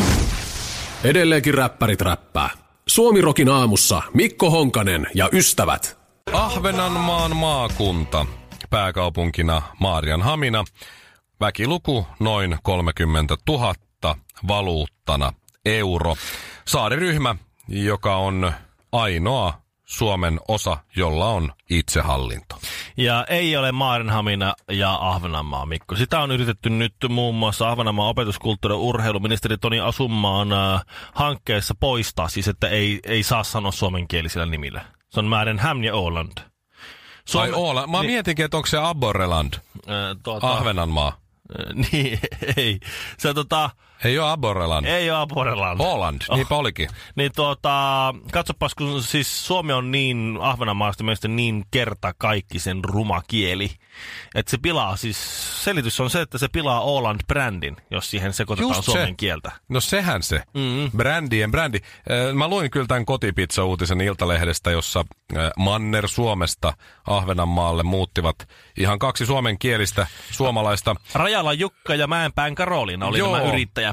edelleenkin 1.05 1.55
räppärit 1.55 2.00
räppää. 2.00 2.50
Suomirokin 2.88 3.49
aamussa 3.49 4.03
Mikko 4.15 4.50
Honkanen 4.50 5.07
ja 5.15 5.29
ystävät. 5.33 5.99
Ahvenanmaan 6.33 7.37
maakunta, 7.37 8.27
pääkaupunkina 8.71 9.62
Maarianhamina. 9.81 10.65
Väkiluku 11.41 12.07
noin 12.21 12.57
30 12.62 13.37
000, 13.49 13.75
valuuttana 14.49 15.33
euro. 15.77 16.17
Saariryhmä, 16.67 17.35
joka 17.69 18.17
on 18.17 18.53
ainoa 18.93 19.61
Suomen 19.85 20.41
osa, 20.49 20.76
jolla 20.97 21.26
on 21.28 21.52
itsehallinto. 21.71 22.59
Ja 22.97 23.25
ei 23.28 23.57
ole 23.57 23.73
Maarenhamina 23.73 24.54
ja 24.71 24.99
Ahvenanmaa, 25.00 25.67
Mikko. 25.67 25.97
Sitä 25.97 26.21
on 26.21 26.31
yritetty 26.31 26.71
nyt 26.71 26.95
muun 27.09 27.35
muassa 27.35 27.69
Ahvenanmaan 27.69 28.11
opetuskulttuuri- 28.15 28.73
ja 28.73 28.76
urheiluministeri 28.76 29.59
Toni 29.59 29.81
Asummaan 29.81 30.52
äh, 30.52 30.81
hankkeessa 31.15 31.75
poistaa, 31.81 32.28
siis 32.28 32.49
että 32.49 32.69
ei, 32.69 33.00
ei 33.07 33.23
saa 33.23 33.45
sanoa 33.45 33.73
suomenkielisillä 33.73 34.47
nimillä. 34.47 34.85
Se 35.09 35.21
on 35.21 35.26
Maarenham 35.26 35.85
ja 35.85 35.95
Åland. 35.95 36.39
Ai 37.35 37.52
Oola, 37.52 37.87
mä 37.87 38.02
mietinkin, 38.02 38.45
että 38.45 38.57
onko 38.57 38.67
se 38.67 38.78
Aborreland, 38.78 39.54
Äh, 39.54 40.17
tuota, 40.23 40.52
Ahvenanmaa. 40.52 41.09
äh, 41.09 41.75
niin, 41.93 42.19
ei. 42.57 42.81
Se 43.19 43.35
tota, 43.35 43.71
Ei 44.04 44.19
ole 44.19 44.30
Aborreland. 44.30 44.87
ei 44.87 45.11
ole 45.11 45.19
Aporeland. 45.21 45.78
Holland, 45.78 46.23
niinpä 46.34 46.54
olikin. 46.56 46.89
Niin 47.17 47.32
tuota, 47.37 48.15
katsopas, 48.32 48.75
kun 48.75 49.02
siis 49.02 49.47
Suomi 49.47 49.73
on 49.73 49.91
niin 49.91 50.39
Ahvenanmaasta 50.41 51.04
mielestäni 51.04 51.34
niin 51.34 51.65
kerta 51.71 52.15
kaikki 52.19 52.58
sen 52.58 52.84
ruma 52.84 53.23
kieli, 53.28 53.71
että 54.34 54.50
se 54.50 54.58
pilaa, 54.63 54.97
siis 54.97 55.19
selitys 55.65 56.00
on 56.00 56.11
se, 56.11 56.21
että 56.21 56.39
se 56.39 56.49
pilaa 56.49 56.80
Åland-brändin, 56.80 57.76
jos 57.91 58.11
siihen 58.11 58.32
sekoitetaan 58.32 58.75
Just 58.76 58.84
suomen 58.84 59.08
se. 59.08 59.15
kieltä. 59.15 59.52
No 59.69 59.80
sehän 59.80 60.23
se. 60.23 60.43
Mm. 60.54 60.91
Brändien 60.97 61.50
brändi. 61.50 61.78
Mä 62.34 62.49
luin 62.49 62.71
kyllä 62.71 62.87
tämän 62.87 63.04
kotipizza-uutisen 63.04 64.00
Iltalehdestä, 64.00 64.71
jossa 64.71 65.04
Manner 65.58 66.08
Suomesta 66.08 66.73
Ahvenanmaalle 67.06 67.82
muuttivat 67.82 68.37
ihan 68.78 68.99
kaksi 68.99 69.26
suomenkielistä 69.26 70.06
suomalaista. 70.30 70.97
Rajala 71.15 71.52
Jukka 71.52 71.95
ja 71.95 72.06
Mäenpään 72.06 72.54
Karoliina 72.54 73.06
oli 73.06 73.19
Joo. 73.19 73.37
nämä 73.37 73.49
yrittäjä, 73.49 73.88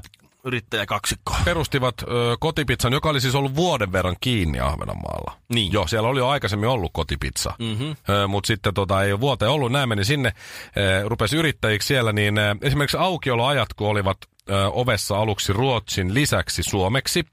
yrittäjäkaksikko. 0.46 1.36
Perustivat 1.46 1.96
ö, 2.02 2.06
kotipizzan, 2.40 2.94
joka 2.94 3.10
oli 3.10 3.22
siis 3.22 3.36
ollut 3.36 3.56
vuoden 3.56 3.92
verran 3.92 4.16
kiinni 4.22 4.60
Ahvenanmaalla. 4.60 5.38
Niin. 5.54 5.74
Joo, 5.74 5.88
siellä 5.88 6.10
oli 6.10 6.20
jo 6.20 6.28
aikaisemmin 6.28 6.70
ollut 6.70 6.92
kotipizza. 6.94 7.54
Mm-hmm. 7.60 7.96
Mutta 8.28 8.48
sitten 8.48 8.74
tota, 8.74 9.04
ei 9.04 9.12
ole 9.12 9.22
vuoteen 9.22 9.52
ollut. 9.52 9.72
Nämä 9.72 9.86
meni 9.86 10.06
sinne, 10.06 10.34
ö, 10.78 11.10
rupesi 11.10 11.38
yrittäjiksi 11.38 11.88
siellä, 11.88 12.14
niin 12.14 12.38
ö, 12.38 12.56
esimerkiksi 12.62 12.98
aukioloajat, 12.98 13.74
kun 13.74 13.88
olivat 13.88 14.18
ö, 14.50 14.68
ovessa 14.68 15.18
aluksi 15.18 15.54
ruotsin 15.54 16.14
lisäksi 16.14 16.64
suomeksi, 16.64 17.24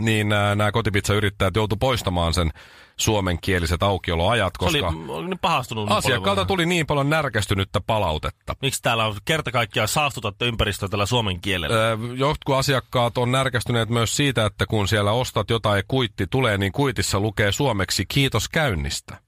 niin 0.00 0.28
nämä 0.28 0.72
kotipizzayrittäjät 0.72 1.56
joutu 1.56 1.76
poistamaan 1.76 2.34
sen 2.34 2.50
suomenkieliset 2.96 3.82
aukioloajat, 3.82 4.54
Oli, 4.62 4.80
koska 4.80 5.12
oli 5.12 5.26
niin 5.28 5.38
pahastunut. 5.38 5.88
niin 5.88 5.96
asiakkaalta 5.96 6.34
paljon. 6.34 6.46
tuli 6.46 6.66
niin 6.66 6.86
paljon 6.86 7.10
närkästynyttä 7.10 7.80
palautetta. 7.86 8.56
Miksi 8.62 8.82
täällä 8.82 9.06
on 9.06 9.16
kerta 9.24 9.50
kaikkiaan 9.52 9.88
saastutatte 9.88 10.44
ympäristöä 10.46 10.88
tällä 10.88 11.06
suomen 11.06 11.40
kielellä? 11.40 11.76
Ö, 11.92 11.98
Jotkut 12.14 12.56
asiakkaat 12.56 13.18
on 13.18 13.32
närkästyneet 13.32 13.88
myös 13.88 14.16
siitä, 14.16 14.46
että 14.46 14.66
kun 14.66 14.88
siellä 14.88 15.12
ostat 15.12 15.50
jotain 15.50 15.76
ja 15.78 15.82
kuitti 15.88 16.26
tulee, 16.26 16.58
niin 16.58 16.72
kuitissa 16.72 17.20
lukee 17.20 17.52
suomeksi 17.52 18.06
kiitos 18.06 18.48
käynnistä. 18.48 19.18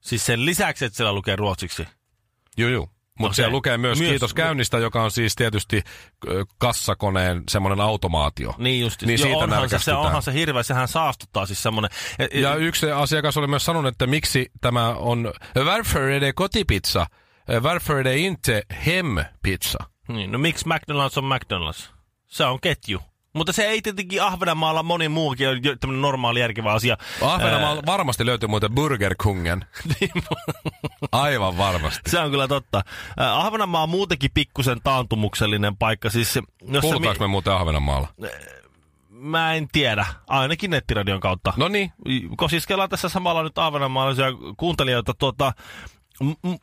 Siis 0.00 0.26
sen 0.26 0.46
lisäksi, 0.46 0.84
että 0.84 0.96
siellä 0.96 1.12
lukee 1.12 1.36
ruotsiksi. 1.36 1.86
Juu, 2.56 2.70
juu. 2.70 2.88
Mutta 3.18 3.30
No 3.30 3.34
siellä 3.34 3.52
lukee 3.52 3.78
myös, 3.78 3.98
myös- 3.98 4.10
kiitos 4.10 4.34
käynnistä, 4.34 4.78
joka 4.78 5.02
on 5.02 5.10
siis 5.10 5.36
tietysti 5.36 5.82
kassakoneen 6.58 7.42
semmoinen 7.48 7.80
automaatio. 7.80 8.54
Niin 8.58 8.80
just. 8.80 9.02
Niin 9.02 9.20
Joo, 9.20 9.28
siitä 9.28 9.44
onhan 9.44 9.68
se, 9.70 9.78
se, 9.78 9.92
onhan 9.94 10.22
se 10.22 10.32
hirveä, 10.32 10.62
sehän 10.62 10.88
saastuttaa 10.88 11.46
siis 11.46 11.62
semmoinen. 11.62 11.90
E- 12.18 12.40
Ja 12.40 12.54
yksi 12.54 12.90
asiakas 12.90 13.36
oli 13.36 13.46
myös 13.46 13.64
sanonut, 13.64 13.94
että 13.94 14.06
miksi 14.06 14.50
tämä 14.60 14.88
on 14.88 15.32
varför 15.64 16.10
kotipizza, 16.34 17.06
varför 17.62 18.08
inte 18.08 18.62
hempizza. 18.86 19.78
Niin, 20.08 20.32
no 20.32 20.38
miksi 20.38 20.64
McDonald's 20.66 21.18
on 21.18 21.24
McDonald's? 21.24 21.90
Se 22.26 22.44
on 22.44 22.60
ketju. 22.60 23.00
Mutta 23.38 23.52
se 23.52 23.64
ei 23.64 23.82
tietenkin 23.82 24.22
Ahvenanmaalla 24.22 24.82
moni 24.82 25.08
muukin 25.08 25.48
ole 25.48 25.76
tämmöinen 25.80 26.02
normaali 26.02 26.40
järkevä 26.40 26.72
asia. 26.72 26.96
Ahvenanmaalla 27.22 27.82
varmasti 27.86 28.26
löytyy 28.26 28.48
muuten 28.48 28.74
Burgerkungen. 28.74 29.64
Niin, 30.00 30.10
Aivan 31.12 31.58
varmasti. 31.58 32.10
se 32.10 32.18
on 32.18 32.30
kyllä 32.30 32.48
totta. 32.48 32.82
Ahvenanmaa 33.16 33.82
on 33.82 33.88
muutenkin 33.88 34.30
pikkusen 34.34 34.80
taantumuksellinen 34.84 35.76
paikka. 35.76 36.10
Siis, 36.10 36.38
jos 36.72 36.80
Kuulutaanko 36.80 37.24
me 37.24 37.28
muuten 37.28 37.52
Ahvenanmaalla? 37.52 38.08
mä 39.10 39.54
en 39.54 39.68
tiedä, 39.72 40.06
ainakin 40.28 40.70
nettiradion 40.70 41.20
kautta. 41.20 41.52
No 41.56 41.68
niin, 41.68 41.92
Kosiskellaan 42.36 42.88
tässä 42.90 43.08
samalla 43.08 43.42
nyt 43.42 43.58
ahvenanmaalaisia 43.58 44.26
kuuntelijoita 44.56 45.14
tuota, 45.14 45.52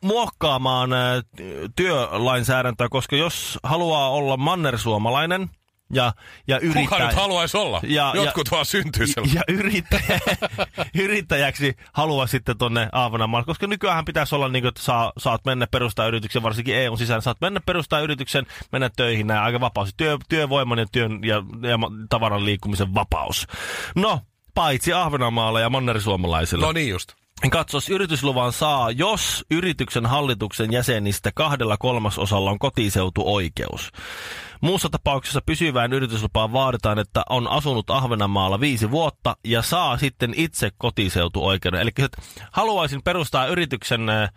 muokkaamaan 0.02 0.90
työlainsäädäntöä, 1.76 2.90
koska 2.90 3.16
jos 3.16 3.60
haluaa 3.64 4.10
olla 4.10 4.38
mannersuomalainen, 4.38 5.50
ja, 5.93 6.13
ja 6.48 6.60
yrittää... 6.60 6.84
Kuka 6.84 7.06
nyt 7.06 7.15
haluaisi 7.15 7.58
olla? 7.58 7.82
Ja- 7.84 8.12
Jotkut 8.15 8.52
vaan 8.52 8.65
syntyy 8.65 9.08
sillä. 9.08 9.28
ja 9.34 9.41
yrittäjä, 9.48 10.19
yrittäjäksi 11.04 11.76
haluaa 11.93 12.28
sitten 12.28 12.58
tonne 12.58 12.89
Ahvenanmaalle, 12.91 13.45
koska 13.45 13.67
nykyään 13.67 14.06
pitäisi 14.06 14.36
olla 14.36 14.50
niin 14.50 14.63
kuin, 14.63 14.69
että 14.69 14.82
saa, 14.82 15.13
saat 15.17 15.45
mennä 15.45 15.67
perustaa 15.67 16.08
yrityksen, 16.08 16.43
varsinkin 16.43 16.76
EUn 16.76 16.98
sisällä, 16.98 17.21
saat 17.21 17.41
mennä 17.41 17.60
perustaa 17.65 18.00
yrityksen, 18.00 18.45
mennä 18.71 18.89
töihin, 18.95 19.28
näin 19.28 19.41
aika 19.41 19.60
vapaus. 19.60 19.93
Työ, 19.98 20.17
työvoiman 20.30 20.80
ja, 20.80 20.86
työn, 20.91 21.19
ja, 21.24 21.36
ja 21.62 21.78
tavaran 22.10 22.45
liikkumisen 22.45 22.93
vapaus. 22.93 23.48
No, 23.95 24.21
paitsi 24.56 24.93
Ahvenanmaalla 24.93 25.60
ja 25.60 25.69
mannerisuomalaisilla. 25.69 26.65
No 26.65 26.71
niin 26.71 26.89
just. 26.89 27.12
Katsos, 27.52 27.89
yritysluvan 27.89 28.54
saa, 28.54 28.91
jos 28.91 29.45
yrityksen 29.52 30.06
hallituksen 30.06 30.71
jäsenistä 30.71 31.32
kahdella 31.36 31.78
kolmasosalla 31.78 32.52
on 32.52 32.60
kotiseutuoikeus. 32.60 33.91
Muussa 34.62 34.89
tapauksessa 34.89 35.41
pysyvään 35.46 35.94
yrityslupaan 35.94 36.54
vaaditaan, 36.54 37.00
että 37.00 37.24
on 37.30 37.48
asunut 37.48 37.89
Ahvenanmaalla 37.89 38.60
viisi 38.60 38.91
vuotta 38.91 39.36
ja 39.44 39.62
saa 39.62 39.98
sitten 39.98 40.34
itse 40.38 40.72
kotiseutuoikeuden. 40.78 41.82
Eli 41.82 41.91
että 41.98 42.22
haluaisin 42.52 43.04
perustaa 43.04 43.46
yrityksen 43.48 44.10
äh, 44.10 44.22
äh, 44.24 44.30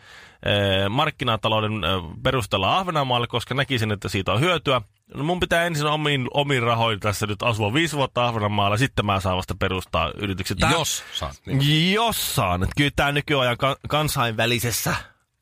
markkinatalouden 0.90 1.85
äh, 1.85 1.90
perusteella 2.22 2.78
Ahvenanmaalle, 2.78 3.26
koska 3.26 3.54
näkisin, 3.54 3.92
että 3.92 4.09
siitä 4.09 4.33
on 4.33 4.40
hyötyä. 4.40 4.83
No 5.14 5.24
mun 5.24 5.40
pitää 5.40 5.64
ensin 5.64 5.87
omiin, 5.87 6.28
omiin 6.35 6.62
rahoin 6.62 7.00
tässä 7.00 7.26
nyt 7.26 7.42
asua 7.42 7.74
viisi 7.74 7.96
vuotta 7.96 8.26
Ahvenanmaalla, 8.28 8.76
sitten 8.76 9.07
mä 9.07 9.20
saan 9.20 9.37
vasta 9.37 9.54
perustaa 9.59 10.12
yrityksen. 10.16 10.59
Tää- 10.59 10.70
Jos 10.72 11.04
saat. 11.14 11.37
Niin. 11.46 11.92
jos 11.92 12.35
saan. 12.35 12.62
Että 12.62 12.72
kyllä 12.76 12.90
tämä 12.96 13.12
nykyajan 13.12 13.57
ka- 13.57 13.76
kansainvälisessä, 13.88 14.96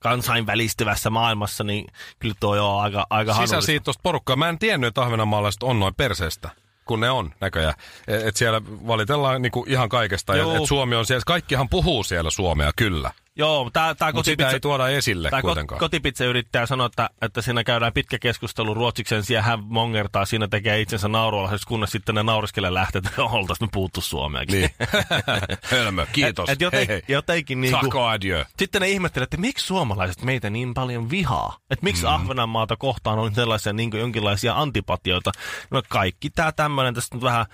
kansainvälistyvässä 0.09 1.11
maailmassa, 1.11 1.65
niin 1.65 1.87
kyllä 2.19 2.35
tuo 2.41 2.77
on 2.77 2.83
aika, 2.83 3.07
aika 3.11 3.33
hanullista. 3.33 3.61
Sisäsiittoista 3.61 4.01
porukkaa. 4.03 4.37
Mä 4.37 4.49
en 4.49 4.59
tiennyt, 4.59 4.89
että 4.89 5.03
ahvenanmaalaiset 5.03 5.63
on 5.63 5.81
noin 5.81 5.95
perseestä 5.95 6.51
kun 6.85 7.01
ne 7.01 7.11
on 7.11 7.35
näköjään. 7.41 7.75
Et 8.09 8.27
et 8.27 8.37
siellä 8.37 8.63
valitellaan 8.63 9.43
niinku 9.43 9.65
ihan 9.69 9.89
kaikesta. 9.89 10.37
Joo. 10.37 10.55
Et, 10.55 10.63
et 10.63 10.69
Suomi 10.69 10.97
on 10.97 11.07
siellä, 11.07 11.23
kaikkihan 11.27 11.69
puhuu 11.69 12.05
siellä 12.05 12.31
suomea, 12.31 12.71
kyllä. 12.77 13.11
Joo, 13.39 13.71
tämä 13.73 13.95
Mutta 14.13 14.23
sitä 14.23 14.51
ei 14.51 14.61
tuoda 14.61 14.89
esille 14.89 15.31
Tämä 15.31 15.43
kuitenkaan. 15.43 15.79
kotipizza-yrittäjä 15.79 16.67
sanoi, 16.67 16.87
että, 16.87 17.11
että 17.23 17.43
siinä 17.43 17.65
käydään 17.65 17.93
pitkä 17.93 18.19
keskustelu 18.19 18.75
ruotsiksen 18.75 19.25
sijaan 19.25 19.45
hän 19.45 19.65
mongertaa, 19.65 20.25
siinä 20.25 20.49
tekee 20.49 20.81
itsensä 20.81 21.09
naurualaiseksi, 21.09 21.67
kunnes 21.67 21.91
sitten 21.91 22.15
ne 22.15 22.23
nauriskele 22.23 22.75
lähtee, 22.75 22.99
että 22.99 23.23
oltaisiin 23.23 23.67
me 23.67 23.71
puhuttu 23.73 24.01
suomeakin. 24.01 24.61
Niin. 24.61 24.71
Hölmö, 25.73 26.07
kiitos. 26.13 26.49
Et, 26.49 26.53
et 26.53 26.61
joten, 26.61 26.79
hei, 26.79 26.89
hei. 26.89 27.03
jotenkin 27.09 27.61
niin 27.61 27.71
Sako 27.71 28.07
adieu. 28.07 28.45
Sitten 28.59 28.83
ne 28.83 28.89
ihmettelee, 28.89 29.25
että 29.25 29.37
miksi 29.37 29.67
suomalaiset 29.67 30.23
meitä 30.23 30.51
niin 30.51 30.75
paljon 30.75 31.11
vihaa? 31.11 31.57
Että 31.71 31.85
miksi 31.85 32.03
mm. 32.03 32.09
Ahvenanmaata 32.09 32.77
kohtaan 32.77 33.19
on 33.19 33.35
sellaisia 33.35 33.73
niin 33.73 33.91
jonkinlaisia 33.95 34.55
antipatioita? 34.55 35.33
No 35.71 35.83
kaikki 35.89 36.31
tämä 36.31 36.53
tämmöinen 36.53 36.95
tässä 36.95 37.15
nyt 37.15 37.23
vähän... 37.25 37.47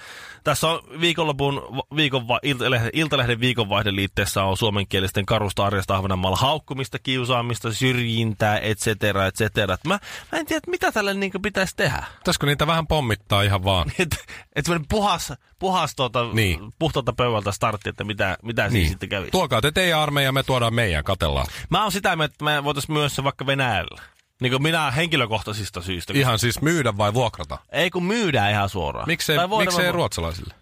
Tässä 0.44 0.68
on 0.68 0.80
viikonlopun, 1.00 1.84
viikon, 1.96 2.22
iltalehden, 2.42 2.90
iltalehden 2.92 3.40
viikonvaihdeliitteessä 3.40 4.44
on 4.44 4.56
suomenkielisten 4.56 5.26
karusta 5.26 5.71
arjesta 5.72 5.96
Ahvenanmaalla 5.96 6.37
haukkumista, 6.37 6.98
kiusaamista, 6.98 7.72
syrjintää, 7.72 8.58
et 8.58 8.78
cetera, 8.78 9.26
et 9.26 9.35
cetera. 9.35 9.76
Mä, 9.87 9.98
mä 10.32 10.38
en 10.38 10.46
tiedä, 10.46 10.58
että 10.58 10.70
mitä 10.70 10.92
tälle 10.92 11.14
niin 11.14 11.32
pitäisi 11.42 11.76
tehdä. 11.76 12.04
Pitäisikö 12.18 12.46
niitä 12.46 12.66
vähän 12.66 12.87
pommittaa 12.87 13.42
ihan 13.42 13.64
vaan? 13.64 13.92
Että 13.98 14.16
et 14.56 14.64
semmoinen 14.64 14.88
puhas, 14.88 15.32
puhas 15.58 15.94
tuota, 15.94 16.24
Niin. 16.32 16.72
puhtaalta 16.78 17.12
pöydältä 17.12 17.52
startti, 17.52 17.88
että 17.88 18.04
mitä, 18.04 18.37
mitä 18.42 18.62
niin. 18.62 18.72
siinä 18.72 18.88
sitten 18.88 19.08
kävi. 19.08 19.30
Tuokaa 19.30 19.61
te 19.61 19.72
teidän 19.72 19.98
armeija, 19.98 20.32
me 20.32 20.42
tuodaan 20.42 20.74
meidän, 20.74 21.04
katellaan. 21.04 21.46
Mä 21.70 21.82
oon 21.82 21.92
sitä 21.92 22.16
mieltä, 22.16 22.32
että 22.32 22.44
me 22.44 22.64
voitaisiin 22.64 22.92
myös 22.92 23.16
se 23.16 23.24
vaikka 23.24 23.46
Venäjällä. 23.46 24.02
Niin 24.40 24.50
kuin 24.52 24.62
minä 24.62 24.90
henkilökohtaisista 24.90 25.82
syistä. 25.82 26.12
Ihan 26.16 26.38
siis 26.38 26.61
myydä 26.62 26.96
vai 26.96 27.14
vuokrata? 27.14 27.58
Ei 27.72 27.90
kun 27.90 28.04
myydään 28.04 28.50
ihan 28.50 28.68
suoraan. 28.68 29.06
Miksei, 29.08 29.38
miksei 29.58 29.85
vaan- 29.85 29.94
ruotsalaisille? 29.94 30.54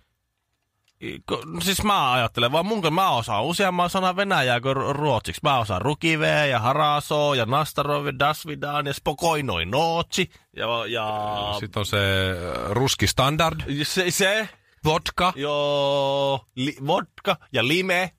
Siis 1.62 1.82
mä 1.84 2.12
ajattelen 2.12 2.52
vaan 2.52 2.66
mun, 2.66 2.82
mä 2.94 3.10
osaan 3.10 3.44
useamman 3.44 3.90
sanan 3.90 4.16
venäjää 4.16 4.60
kuin 4.60 4.76
ru- 4.76 4.92
ruotsiksi. 4.92 5.40
Mä 5.42 5.58
osaan 5.58 5.82
rukivee 5.82 6.48
ja 6.48 6.58
haraso 6.58 7.34
ja 7.34 7.46
nastarov 7.46 8.06
ja 8.06 8.18
dasvidan 8.18 8.86
ja 8.86 8.94
spokoinoi 8.94 9.66
nootsi. 9.66 10.30
Ja, 10.56 10.66
ja 10.86 11.06
Sitten 11.60 11.80
on 11.80 11.86
se 11.86 11.96
äh, 11.96 12.70
ruski 12.70 13.06
standard, 13.06 13.60
se, 13.82 14.10
se 14.10 14.48
vodka. 14.84 15.32
joo, 15.36 16.40
li, 16.54 16.76
vodka 16.86 17.36
ja 17.52 17.68
lime. 17.68 18.10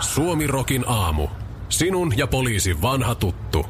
Suomi 0.00 0.46
Rokin 0.46 0.84
aamu. 0.88 1.28
Sinun 1.68 2.18
ja 2.18 2.26
poliisin 2.26 2.82
vanha 2.82 3.14
tuttu. 3.14 3.66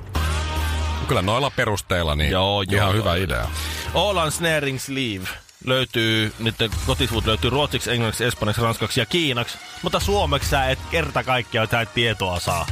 Kyllä 1.08 1.22
noilla 1.22 1.50
perusteilla 1.56 2.14
niin 2.14 2.30
Joo, 2.30 2.62
joo, 2.62 2.76
ihan 2.76 2.88
joo, 2.88 2.92
hyvä 3.02 3.16
joo. 3.16 3.24
idea. 3.24 3.48
Olan 3.94 4.32
Snaring 4.32 4.78
Sleeve 4.78 5.28
löytyy, 5.64 6.32
nyt 6.38 6.54
kotisivut 6.86 7.26
löytyy 7.26 7.50
ruotsiksi, 7.50 7.90
englanniksi, 7.90 8.24
espanjaksi, 8.24 8.62
ranskaksi 8.62 9.00
ja 9.00 9.06
kiinaksi. 9.06 9.58
Mutta 9.82 10.00
suomeksi 10.00 10.48
sä 10.48 10.70
et 10.70 10.78
kerta 10.90 11.24
kaikkiaan 11.24 11.68
et 11.82 11.94
tietoa 11.94 12.40
saa. 12.40 12.66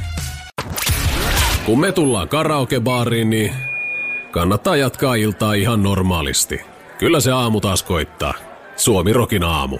Kun 1.65 1.79
me 1.79 1.91
tullaan 1.91 2.29
karaokebaariin, 2.29 3.29
niin 3.29 3.53
kannattaa 4.31 4.75
jatkaa 4.75 5.15
iltaa 5.15 5.53
ihan 5.53 5.83
normaalisti. 5.83 6.61
Kyllä 6.97 7.19
se 7.19 7.31
aamu 7.31 7.61
taas 7.61 7.83
koittaa. 7.83 8.33
Suomi 8.75 9.13
Rokin 9.13 9.43
aamu. 9.43 9.79